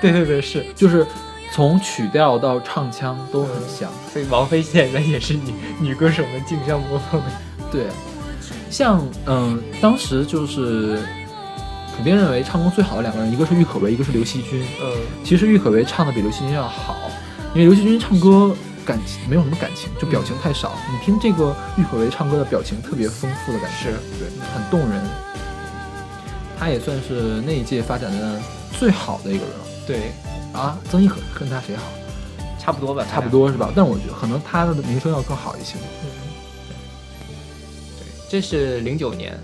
[0.02, 0.66] 对对对，是。
[0.76, 1.06] 就是
[1.54, 3.92] 从曲调到唱腔都很像。
[4.12, 7.28] 所以王菲现在也是女女歌手们竞相模仿的。
[7.72, 7.88] 对，
[8.70, 11.00] 像嗯、当时就是
[11.96, 14.62] 普遍认为唱功最好的两个人，一个是郁可唯，一个是刘惜君。
[14.82, 14.92] 嗯，
[15.24, 16.96] 其实郁可唯唱的比刘惜君要好，
[17.54, 20.74] 因为刘惜君唱歌感情没有什么感情，就表情太少。
[20.90, 25.04] 你听这个郁可唯唱歌的表情特别丰富的感觉，是对，很动人。
[26.58, 28.40] 他也算是那一届发展的
[28.80, 30.12] 最好的一个人了对，
[30.54, 30.78] 啊。
[30.90, 31.84] 曾轶可跟他谁好？
[32.58, 33.28] 差不多吧，差不。
[33.28, 33.72] 多是吧？
[33.76, 35.76] 但我觉得可能他的名声要更好一些。
[36.04, 36.10] 嗯，
[36.70, 39.38] 对，这是零九年，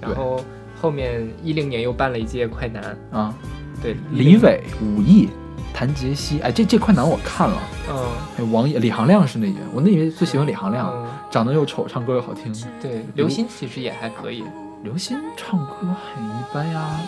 [0.00, 0.42] 然后
[0.80, 3.34] 后面一零年又办了一届快男，啊，
[3.80, 5.28] 对，李伟、武艺、
[5.74, 7.58] 谭杰希，哎，这这快男我看了，
[7.90, 8.52] 嗯。
[8.52, 12.52] 王野、李行亮是那演，我那以为最喜欢李行亮，嗯，长得又丑，唱歌又好听。
[12.80, 14.44] 对，刘鑫其实也还可以，
[14.82, 17.00] 刘鑫唱歌很一般呀，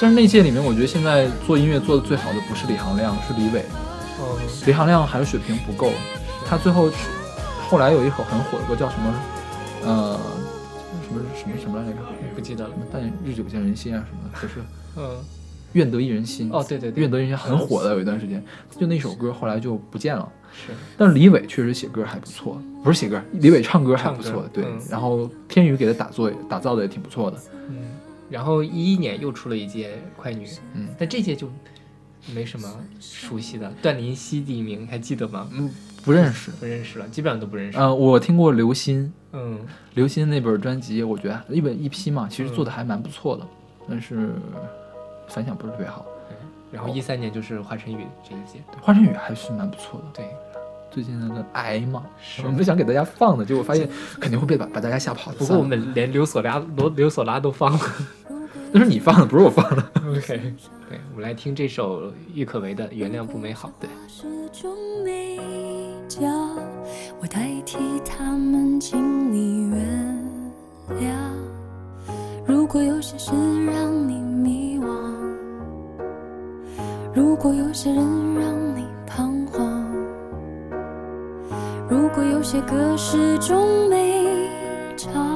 [0.00, 3.64] 但是那届里面，我觉得现在做音乐做的最好的不是李行亮，是李伟。
[4.20, 5.92] 嗯，李行亮还是水平不够，
[6.46, 6.96] 他最后去
[7.68, 9.14] 后来有一首很火的歌叫什么，
[9.84, 10.18] 呃，
[11.06, 11.98] 什么什么什么来着？
[12.34, 12.70] 不记得了。
[12.92, 14.62] 但日久见人心啊什么的，可是
[14.96, 15.18] 嗯，
[15.74, 16.50] 愿得一人心。
[16.50, 18.42] 哦，对对对，愿得一人心很火的，有一段时间，
[18.76, 20.28] 就那首歌后来就不见了。
[20.52, 24.64] 是，但是李伟确实写歌还不错，不是写歌，李伟唱歌还不，错对。
[24.64, 24.80] 嗯。
[24.90, 27.76] 然后天宇给他打作打造的也挺不错的，嗯，
[28.30, 30.88] 然后一一年又出了一届快女，嗯。
[30.98, 31.50] 但这届就
[32.32, 35.48] 没什么熟悉的，段林希第一名，还记得吗？
[35.52, 35.68] 嗯，
[36.04, 36.52] 不认识。
[36.52, 37.76] 不认识了，基本上都不认识。
[37.76, 39.58] 呃，我听过刘鑫，嗯，
[39.94, 43.44] 刘鑫那本专辑，我觉得一本一批嘛，其实做的还蛮不错的，
[43.88, 44.30] 但是
[45.28, 46.04] 反响不是特别好。
[46.72, 50.26] 然后一三年就是华晨宇这一届，华晨宇还是蛮不错的，对，
[50.90, 52.04] 最近那个癌嘛，
[52.44, 53.88] 我们想给大家放的，结果发现
[54.20, 55.38] 肯定会被把把大家吓跑的。
[55.38, 57.78] 不过我们连刘索拉罗刘索拉都放了。
[58.72, 59.82] 那是你放的，不是我放的。
[60.04, 60.36] OK，
[60.88, 63.68] 对，我们来听这首郁可唯的《原谅不美好》。
[63.78, 63.88] 对，
[67.20, 69.78] 我代替他们，请你原
[71.00, 71.14] 谅。
[72.44, 73.30] 如果有些事
[73.64, 75.13] 让你迷惘，
[77.24, 78.04] 如果有些人
[78.34, 79.82] 让你彷徨，
[81.88, 84.26] 如果有些歌始终没
[84.94, 85.33] 唱，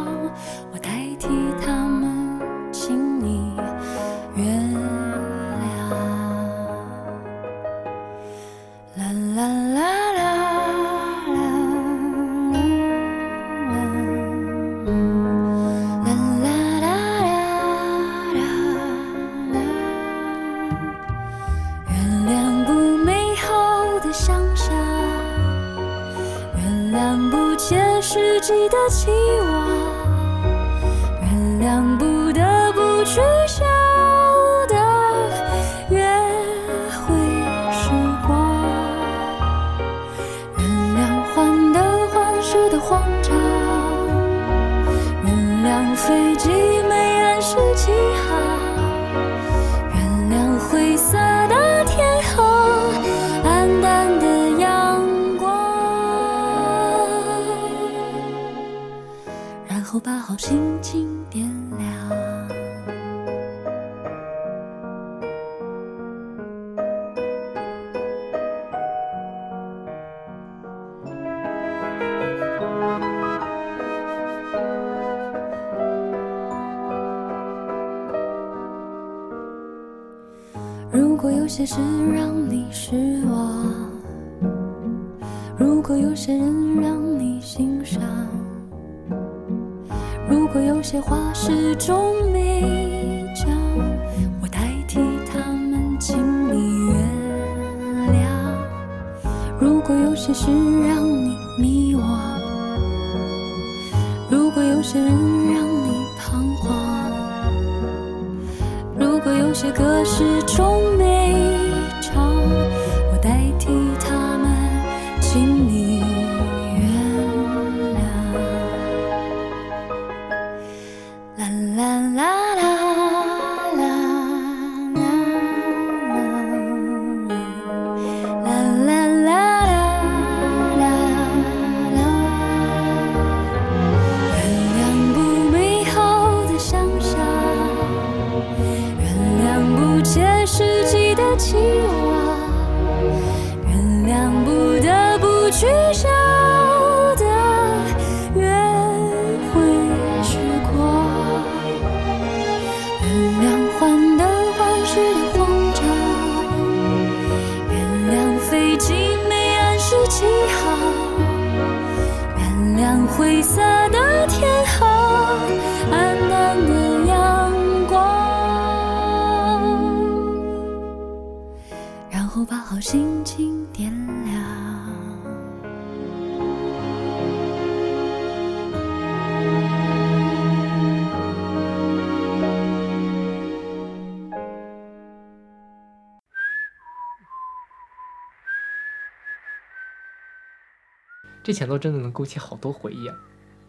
[191.49, 193.15] 这前奏真的能勾起好多回忆啊！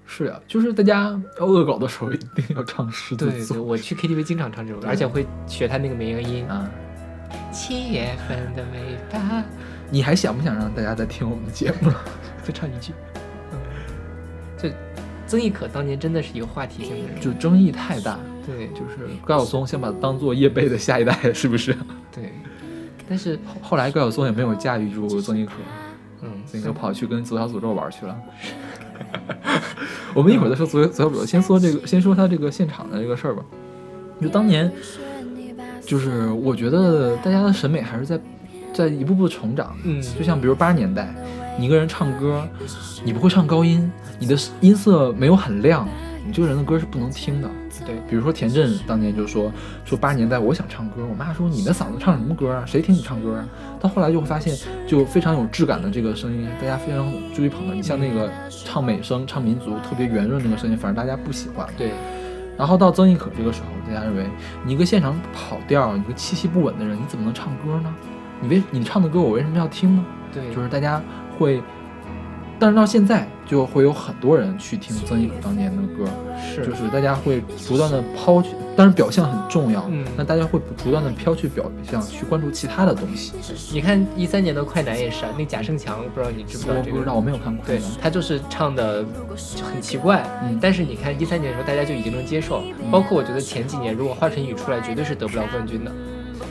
[0.05, 6.45] 是呀，就是大家要恶搞的时候一定要唱狮子对我去 KTV 经常唱这首歌，而且会学他那个绵羊音。
[6.49, 6.69] 啊。
[7.53, 9.45] 七月份的尾巴，
[9.89, 11.95] 你还想不想让大家再听我们的节目了？
[12.43, 12.91] 再唱一句。
[13.53, 13.57] 嗯，
[14.57, 14.73] 这
[15.25, 21.73] 曾轶可当年真的是一个话题性的人，就争议太大，对，就是高晓松先把它当做叶蓓的下一代，是不是？
[22.11, 22.33] 对，
[23.07, 25.53] 但是后来高晓松也没有驾驭住曾轶可，
[26.53, 28.15] 嗯，曾轶可跑去跟左小诅咒玩去了。
[30.13, 33.43] 我们一会儿再说左左小诅咒，先说这个，先说他这个现场的这个事儿吧。
[34.21, 34.71] 就当年，
[35.85, 38.19] 就是我觉得大家的审美还是在
[38.73, 39.75] 在一步步成长。
[39.83, 41.13] 嗯就像比如八十年代，
[41.57, 42.45] 你一个人唱歌，
[43.03, 43.89] 你不会唱高音，
[44.19, 45.87] 你的音色没有很亮，
[46.25, 47.49] 你这个人的歌是不能听的。
[47.89, 49.51] 对，比如说田震当年就说
[49.83, 52.63] 说八十年代我想唱歌，我妈说你的嗓子唱什么歌啊？
[52.67, 53.47] 谁听你唱歌啊？
[53.79, 54.55] 到后来就会发现，
[54.87, 57.73] 就非常有质感的这个声音，大家非常追捧的。
[57.73, 61.67] 你像那个唱美声、唱民族特别圆润那个声音，反正大家不喜欢。
[61.75, 61.91] 对，
[62.57, 64.27] 然后到曾轶可这个时候，大家认为
[64.63, 67.91] 你一个现场跑调、一个气息不稳的人，你怎么能唱歌呢？
[68.41, 70.05] 你为你唱的歌我为什么要听呢？
[70.31, 71.01] 对，就是大家
[71.37, 71.61] 会，
[72.59, 83.31] 但是到现在就会有很多人去听曾轶可当年的歌，是就是大家会不断的抛去，但是表象很重要，嗯那大家会不断的飘去表象，去关注其他的东西。
[83.71, 86.91] 你看一三年的快男也是啊，那贾胜强，我不知道你知不知道这个？
[86.91, 87.65] 我不知道，我没有看过。
[87.65, 89.03] 对他就是唱的
[89.55, 95.91] 就很奇怪，嗯但是你看一三年的时候，大家就已经能接受，包括我觉得前几年如果华晨宇出来，绝对是得不了冠军的，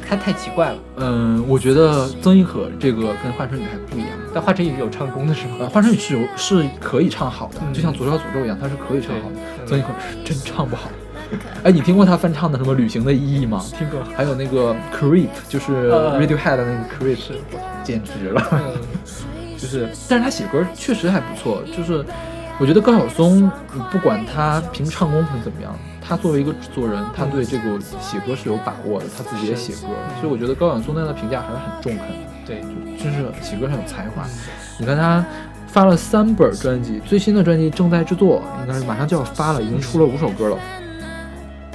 [0.09, 0.79] 他太奇怪了。
[0.97, 4.11] 嗯，我觉得曾轶可这个跟华晨宇还不一样。
[4.35, 5.57] 但华晨宇有唱功的是吗？
[5.61, 9.37] 呃， 华晨宇是有是可以唱好的，嗯就像左小诅咒一样，他是可以唱好的。
[9.67, 10.89] 曾轶可是真唱不好。
[11.63, 13.63] 哎，你听过他翻唱的什么《旅行的意义》吗？
[13.79, 14.01] 听过。
[14.17, 17.19] 还有那个 Creep，就是呃 Radiohead 的那个 Creep，
[17.85, 18.43] 简直了。
[18.53, 18.77] 嗯，
[19.59, 21.63] 就是，但是他写歌确实还不错。
[21.77, 22.03] 就是，
[22.59, 23.43] 我觉得高晓松，
[23.75, 25.79] 你不管他平时唱功评怎么样，
[26.09, 32.15] 他作为一个制作人，他对这个写歌是有把握的，他自己也写歌，所以我觉得高晓松对他的评价还是很中肯的，
[32.47, 32.63] 对，
[32.97, 34.25] 真是写歌很有才华。
[34.79, 35.23] 你看他
[35.67, 40.57] 发了三本专辑，最新的专辑正在制作，应该是马上就要发了，已经出了五首歌了。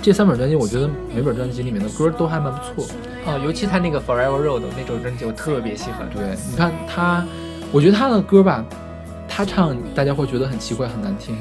[0.02, 2.86] 这三本专辑，我觉得每本专辑里面的歌都还蛮不错。
[3.26, 6.10] 哦，尤其他那个 Forever Road 那首专辑，我特别喜欢。
[6.10, 7.24] 对，你看他，
[7.72, 8.66] 我觉得他的歌吧，
[9.30, 11.38] 他唱大家会觉得很奇怪、很难听。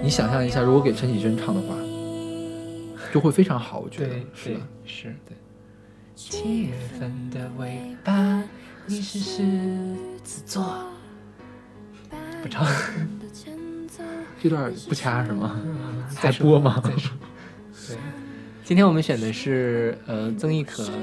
[0.00, 1.74] 你想象一下，如果给陈绮贞唱的话，
[3.12, 3.78] 就会非常好。
[3.80, 5.36] 我觉得，是是对。
[6.14, 8.42] 七月份的尾巴，
[8.86, 9.42] 你是狮
[10.24, 10.84] 子座。
[12.42, 12.66] 不唱，
[14.42, 15.60] 这段不掐是吗？
[16.22, 16.82] 再 说还播吗？
[16.84, 17.96] 对，
[18.64, 20.94] 今天我们选的是呃曾轶可今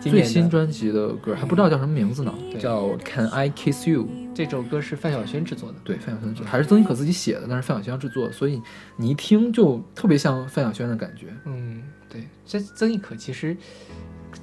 [0.00, 4.02] 最新专辑的歌还不知道叫什么名字呢，叫《Can I Kiss You》。
[4.34, 5.78] 这首歌是范晓萱制作的。
[5.82, 8.62] 对，范晓萱制还是曾轶可自己写的，但是范晓萱要制作，所以
[8.96, 11.28] 你一听就特别像范晓萱的感觉。
[11.44, 13.56] 嗯，对，这曾轶可其实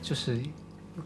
[0.02, 0.38] 就是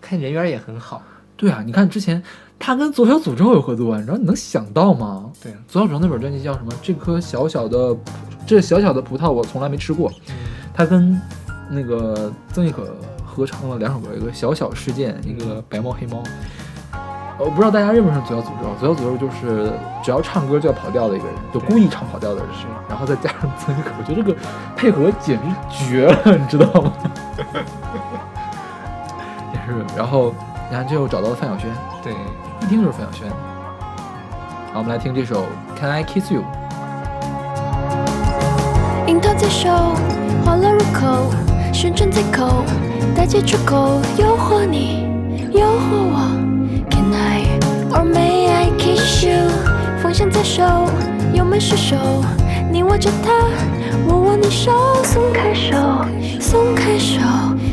[0.02, 1.04] 看人缘也很好。
[1.36, 2.24] 对啊，你看之前
[2.58, 5.32] 他跟左小诅咒有合作，你知道你能想到吗？
[5.44, 6.72] 对啊，左小诅咒那本专辑叫什么？
[6.82, 7.96] 这颗小小的，
[8.48, 10.12] 这小小的葡萄我从来没吃过。
[10.74, 11.20] 他跟
[11.70, 12.96] 那个曾轶可
[13.38, 16.24] 合唱了两首歌，一个小小事件，一个白猫黑猫。
[17.38, 18.74] 呃我不知道大家认不认识左小诅咒？
[18.80, 19.72] 左小诅咒就是
[20.04, 22.46] 只要唱歌就要跑调的一个人，就故意唱跑调的人。
[22.52, 24.36] 是然后再加上曾轶可，我觉得这个
[24.76, 26.92] 配合简直绝了，你知道吗？
[29.54, 30.34] 也是，然后
[30.68, 31.70] 你看，最后找到了范晓萱，
[32.04, 32.16] 对，
[32.62, 33.30] 一听就是范晓萱。
[34.74, 35.46] 好，我们来听这首
[35.80, 36.42] 《Can I Kiss You》。
[39.08, 39.70] 樱桃在手，
[40.44, 41.30] 花落入口，
[41.72, 42.64] 旋转在口，
[43.16, 45.06] 带接出口，诱惑你，
[45.52, 46.30] 诱惑我。
[46.90, 47.60] Can I
[47.92, 49.50] or may I kiss you？
[50.02, 50.64] 风向在手，
[51.34, 51.96] 油门失手，
[52.72, 53.32] 你握着它，
[54.08, 54.72] 我握你手，
[55.04, 55.76] 松开手，
[56.40, 57.20] 松开手。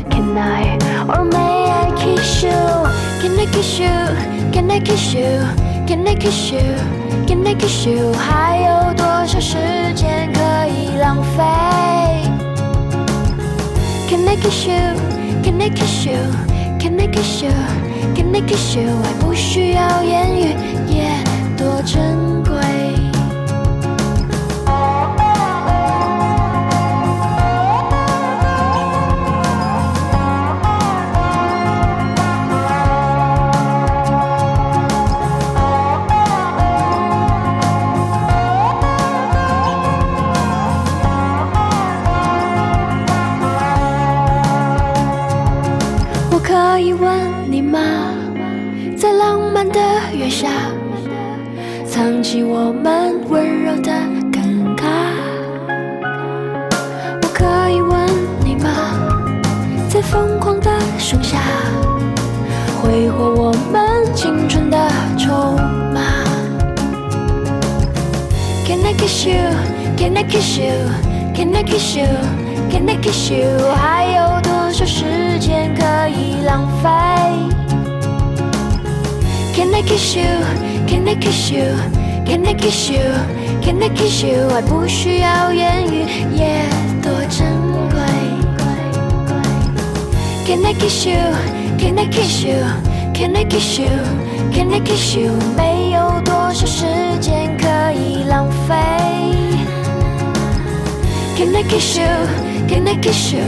[0.09, 6.51] Can I or may I kiss you？Can I kiss you？Can I kiss you？Can I kiss
[6.51, 8.13] you？Can I kiss you？
[8.13, 9.57] 还有多少时
[9.95, 11.43] 间可以浪费
[14.08, 18.82] ？Can I kiss you？Can I kiss you？Can I kiss you？Can I kiss you？
[19.02, 20.54] 爱不需要言语，
[20.88, 21.10] 也
[21.56, 22.23] 多珍
[50.35, 50.49] 下，
[51.87, 53.89] 藏起我们温柔的
[54.33, 54.83] 尴尬。
[57.21, 58.05] 我可以问
[58.43, 58.67] 你吗？
[59.87, 60.69] 在疯狂的
[60.99, 61.39] 盛夏，
[62.81, 64.77] 挥霍我们青春的
[65.17, 65.31] 筹
[65.93, 66.01] 码。
[68.67, 69.39] Can I kiss you?
[69.95, 70.73] Can I kiss you?
[71.33, 72.07] Can I kiss you?
[72.69, 73.47] Can I kiss you?
[73.73, 76.89] 还有多少时间可以浪费
[79.54, 80.24] ？Can I kiss you?
[80.86, 81.76] Can I kiss you?
[82.26, 83.00] Can I kiss you?
[83.62, 84.48] Can I kiss you?
[84.54, 86.04] 爱不需要言语，
[86.36, 86.64] 也
[87.02, 87.46] 多珍
[87.90, 88.00] 贵。
[90.46, 91.18] Can I kiss you?
[91.78, 92.56] Can I kiss you?
[93.14, 93.88] Can I kiss you?
[94.52, 95.32] Can I kiss you?
[95.56, 96.84] 没有多少时
[97.20, 98.74] 间可以浪费。
[101.36, 102.06] Can I kiss you?
[102.68, 103.44] Can I kiss you?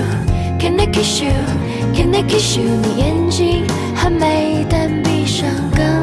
[0.59, 1.33] Can I kiss you?
[1.95, 2.65] Can I kiss you?
[2.83, 5.96] 你眼睛很美，但闭上更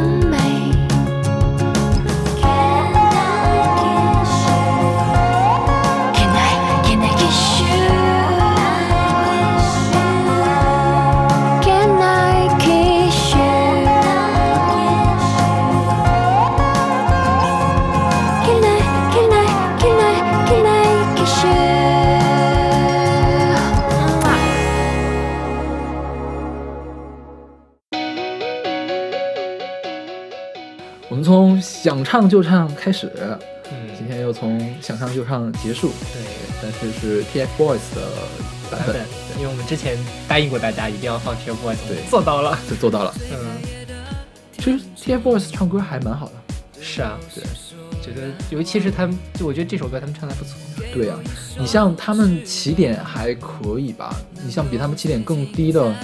[31.84, 33.12] 想唱就唱开始，
[33.62, 36.22] 今嗯，天又从想唱就唱结束，对，
[36.62, 38.00] 但是是 TFBOYS 的
[38.70, 39.04] 版本，，
[39.36, 42.08] 因为我们之前答应过大家一定要放 TFBOYS，对。
[42.08, 42.58] 做到了。
[42.70, 43.14] 就做到了。
[43.30, 43.36] 嗯，
[44.56, 46.32] 其实 TFBOYS 唱歌还蛮好的，
[46.80, 47.44] 是啊，对。
[48.02, 50.56] 觉得尤其是他们，就我觉得这首歌他们唱的还不错。
[50.94, 51.14] 对呀、
[51.58, 54.16] 你像他们起点还可以吧？
[54.42, 55.94] 你像比他们起点更低的，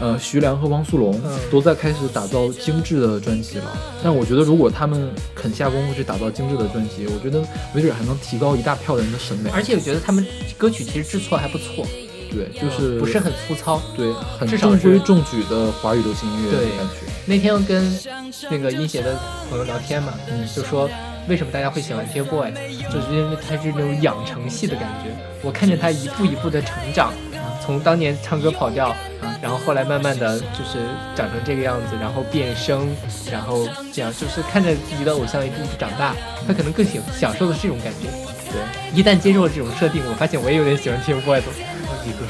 [0.00, 3.64] 呃，徐良和汪苏泷嗯都在开始打造精致的专辑了。
[4.02, 7.42] 但我觉得，如果他们肯下功夫去打造精致的专辑，我觉得
[7.74, 9.50] 没准还能提高一大票人的审美。
[9.50, 10.24] 而且我觉得他们
[10.56, 11.84] 歌曲其实制作还不错，
[12.30, 13.80] 对，就是不是很粗糙。
[13.96, 17.12] 对，很中规是中矩的华语流行音乐的感觉。
[17.26, 17.98] 那天跟
[18.50, 19.18] 那个音协的
[19.50, 20.88] 朋友聊天嘛，嗯就说
[21.28, 22.52] 为什么大家会喜欢 TFBOYS，
[22.90, 25.10] 就是因为他是那种养成系的感觉。
[25.42, 27.12] 我看见他一步一步的成长，
[27.68, 28.96] 从当年唱歌跑调，
[29.42, 30.78] 然后后来慢慢的就是
[31.14, 32.88] 长成这个样子，然后变声，
[33.30, 36.14] 然后这样就是看着自己的偶像一步步长大，
[36.46, 38.08] 他可能更享享受的是这种感觉。
[38.50, 41.52] 对，一旦接受了这种设定，我发现我也有点喜欢 TFBOYS 了。
[42.06, 42.24] 一个，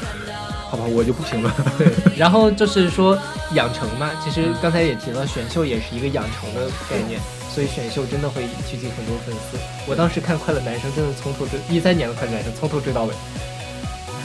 [0.69, 1.53] 好吧，我就不评论。
[1.77, 1.87] 对，
[2.19, 3.17] 然后就是说
[3.53, 7.17] 养成嘛，其实刚才也提了，选秀也是一个养成的概念，
[7.49, 9.57] 所以选秀真的会聚集很多粉丝。
[9.87, 13.13] 我当时看《快乐男生》，真的从头追，一三年的《快乐男生》从头追到尾。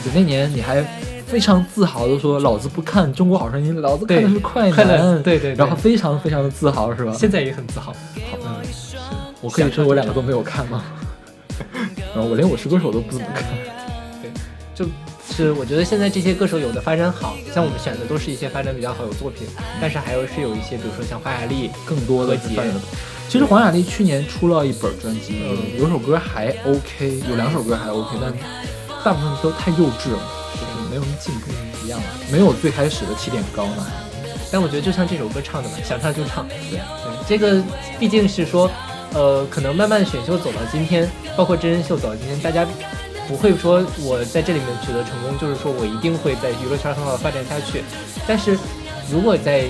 [0.05, 0.81] 对，那年你还
[1.25, 7.11] 非常自豪的说：“老子不看中国好声音，老子看的是快男。”对对对然后非常非常的自豪，是吧？
[7.17, 7.91] 现在也很自豪。
[7.91, 8.61] 好嗯，
[9.41, 10.83] 我可以说我两个都没有看吗？
[12.13, 13.43] 然后我连《我是歌手》都不怎么看。
[14.73, 14.85] 就
[15.27, 19.47] 是我觉得现在这些歌手有的发展好，像我们选的都是一些发展比较好有作品，
[19.81, 22.37] 但是还有是有一些，比如说像花雅丽，更多的。
[23.27, 28.31] 其实黄雅莉去年出了一本专辑，嗯有首歌还 OK，有两首歌还 OK，但
[29.05, 30.19] 大部分都太幼稚了，
[30.55, 31.51] 就是没有什么进步，
[31.85, 33.85] 一样了，没有最开始的起点高嘛。
[34.51, 36.47] 但我觉得就像这首歌唱的嘛，想唱就唱。
[36.47, 36.79] 对，
[37.27, 37.61] 这个
[37.99, 38.67] 毕竟是说，
[39.13, 42.65] 呃，可能慢慢选秀走到今天，包括真人秀走到今天，大家
[43.27, 47.83] 不会说我在这里面取得成功，就是说我一定会在娱乐圈很好的发展下去。
[48.27, 48.57] 但是
[49.11, 49.69] 如果在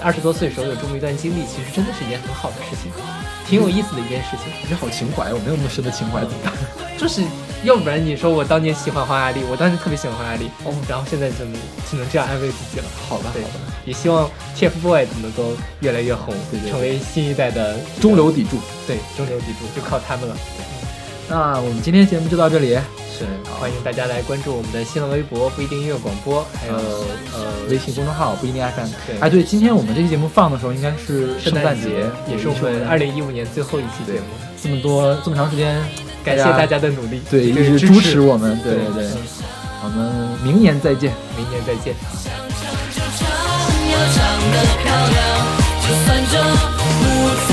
[0.00, 2.92] 二十多岁的时候有这么一段经历，其实真的是一件很好的事情，
[3.48, 4.52] 挺有意思的一件事情。
[4.68, 6.52] 你好情怀，我没有那么深的情怀，怎么办？
[6.96, 7.22] 就是
[7.64, 11.54] 要不然你说我当年喜欢黄雅莉，我当时特别喜欢黄雅莉，哦，然后现在就能
[11.90, 12.84] 只能这样安慰自己了。
[13.08, 13.54] 好吧，对好吧，
[13.84, 16.70] 也希望 TFBOYS 能够越来越红，对对对。
[16.70, 18.58] 成为新一代的中流砥柱。
[18.86, 20.36] 对中流砥柱，就靠他们了。
[21.28, 22.74] 那我们今天节目就到这里，
[23.10, 23.26] 是，
[23.60, 28.88] 欢迎大家来关注我们的新浪微博不一定音乐广播，还有呃微信公众号不一定 FM。
[29.06, 29.18] 对。
[29.18, 34.26] 哎，对，今天我们这期节目放的时候应该是圣诞节，也是我们二零一五年最后一期节目，
[34.62, 35.76] 这么多这么长时间，
[36.24, 39.06] 感谢大家的努力，对一直支持我们，对对对
[39.82, 39.98] 我们
[40.44, 41.12] 明年再见。
[41.36, 41.94] 明年再见。
[43.90, 44.16] 要唱
[44.52, 45.16] 得漂亮，
[45.82, 47.04] 就算这舞
[47.48, 47.50] 台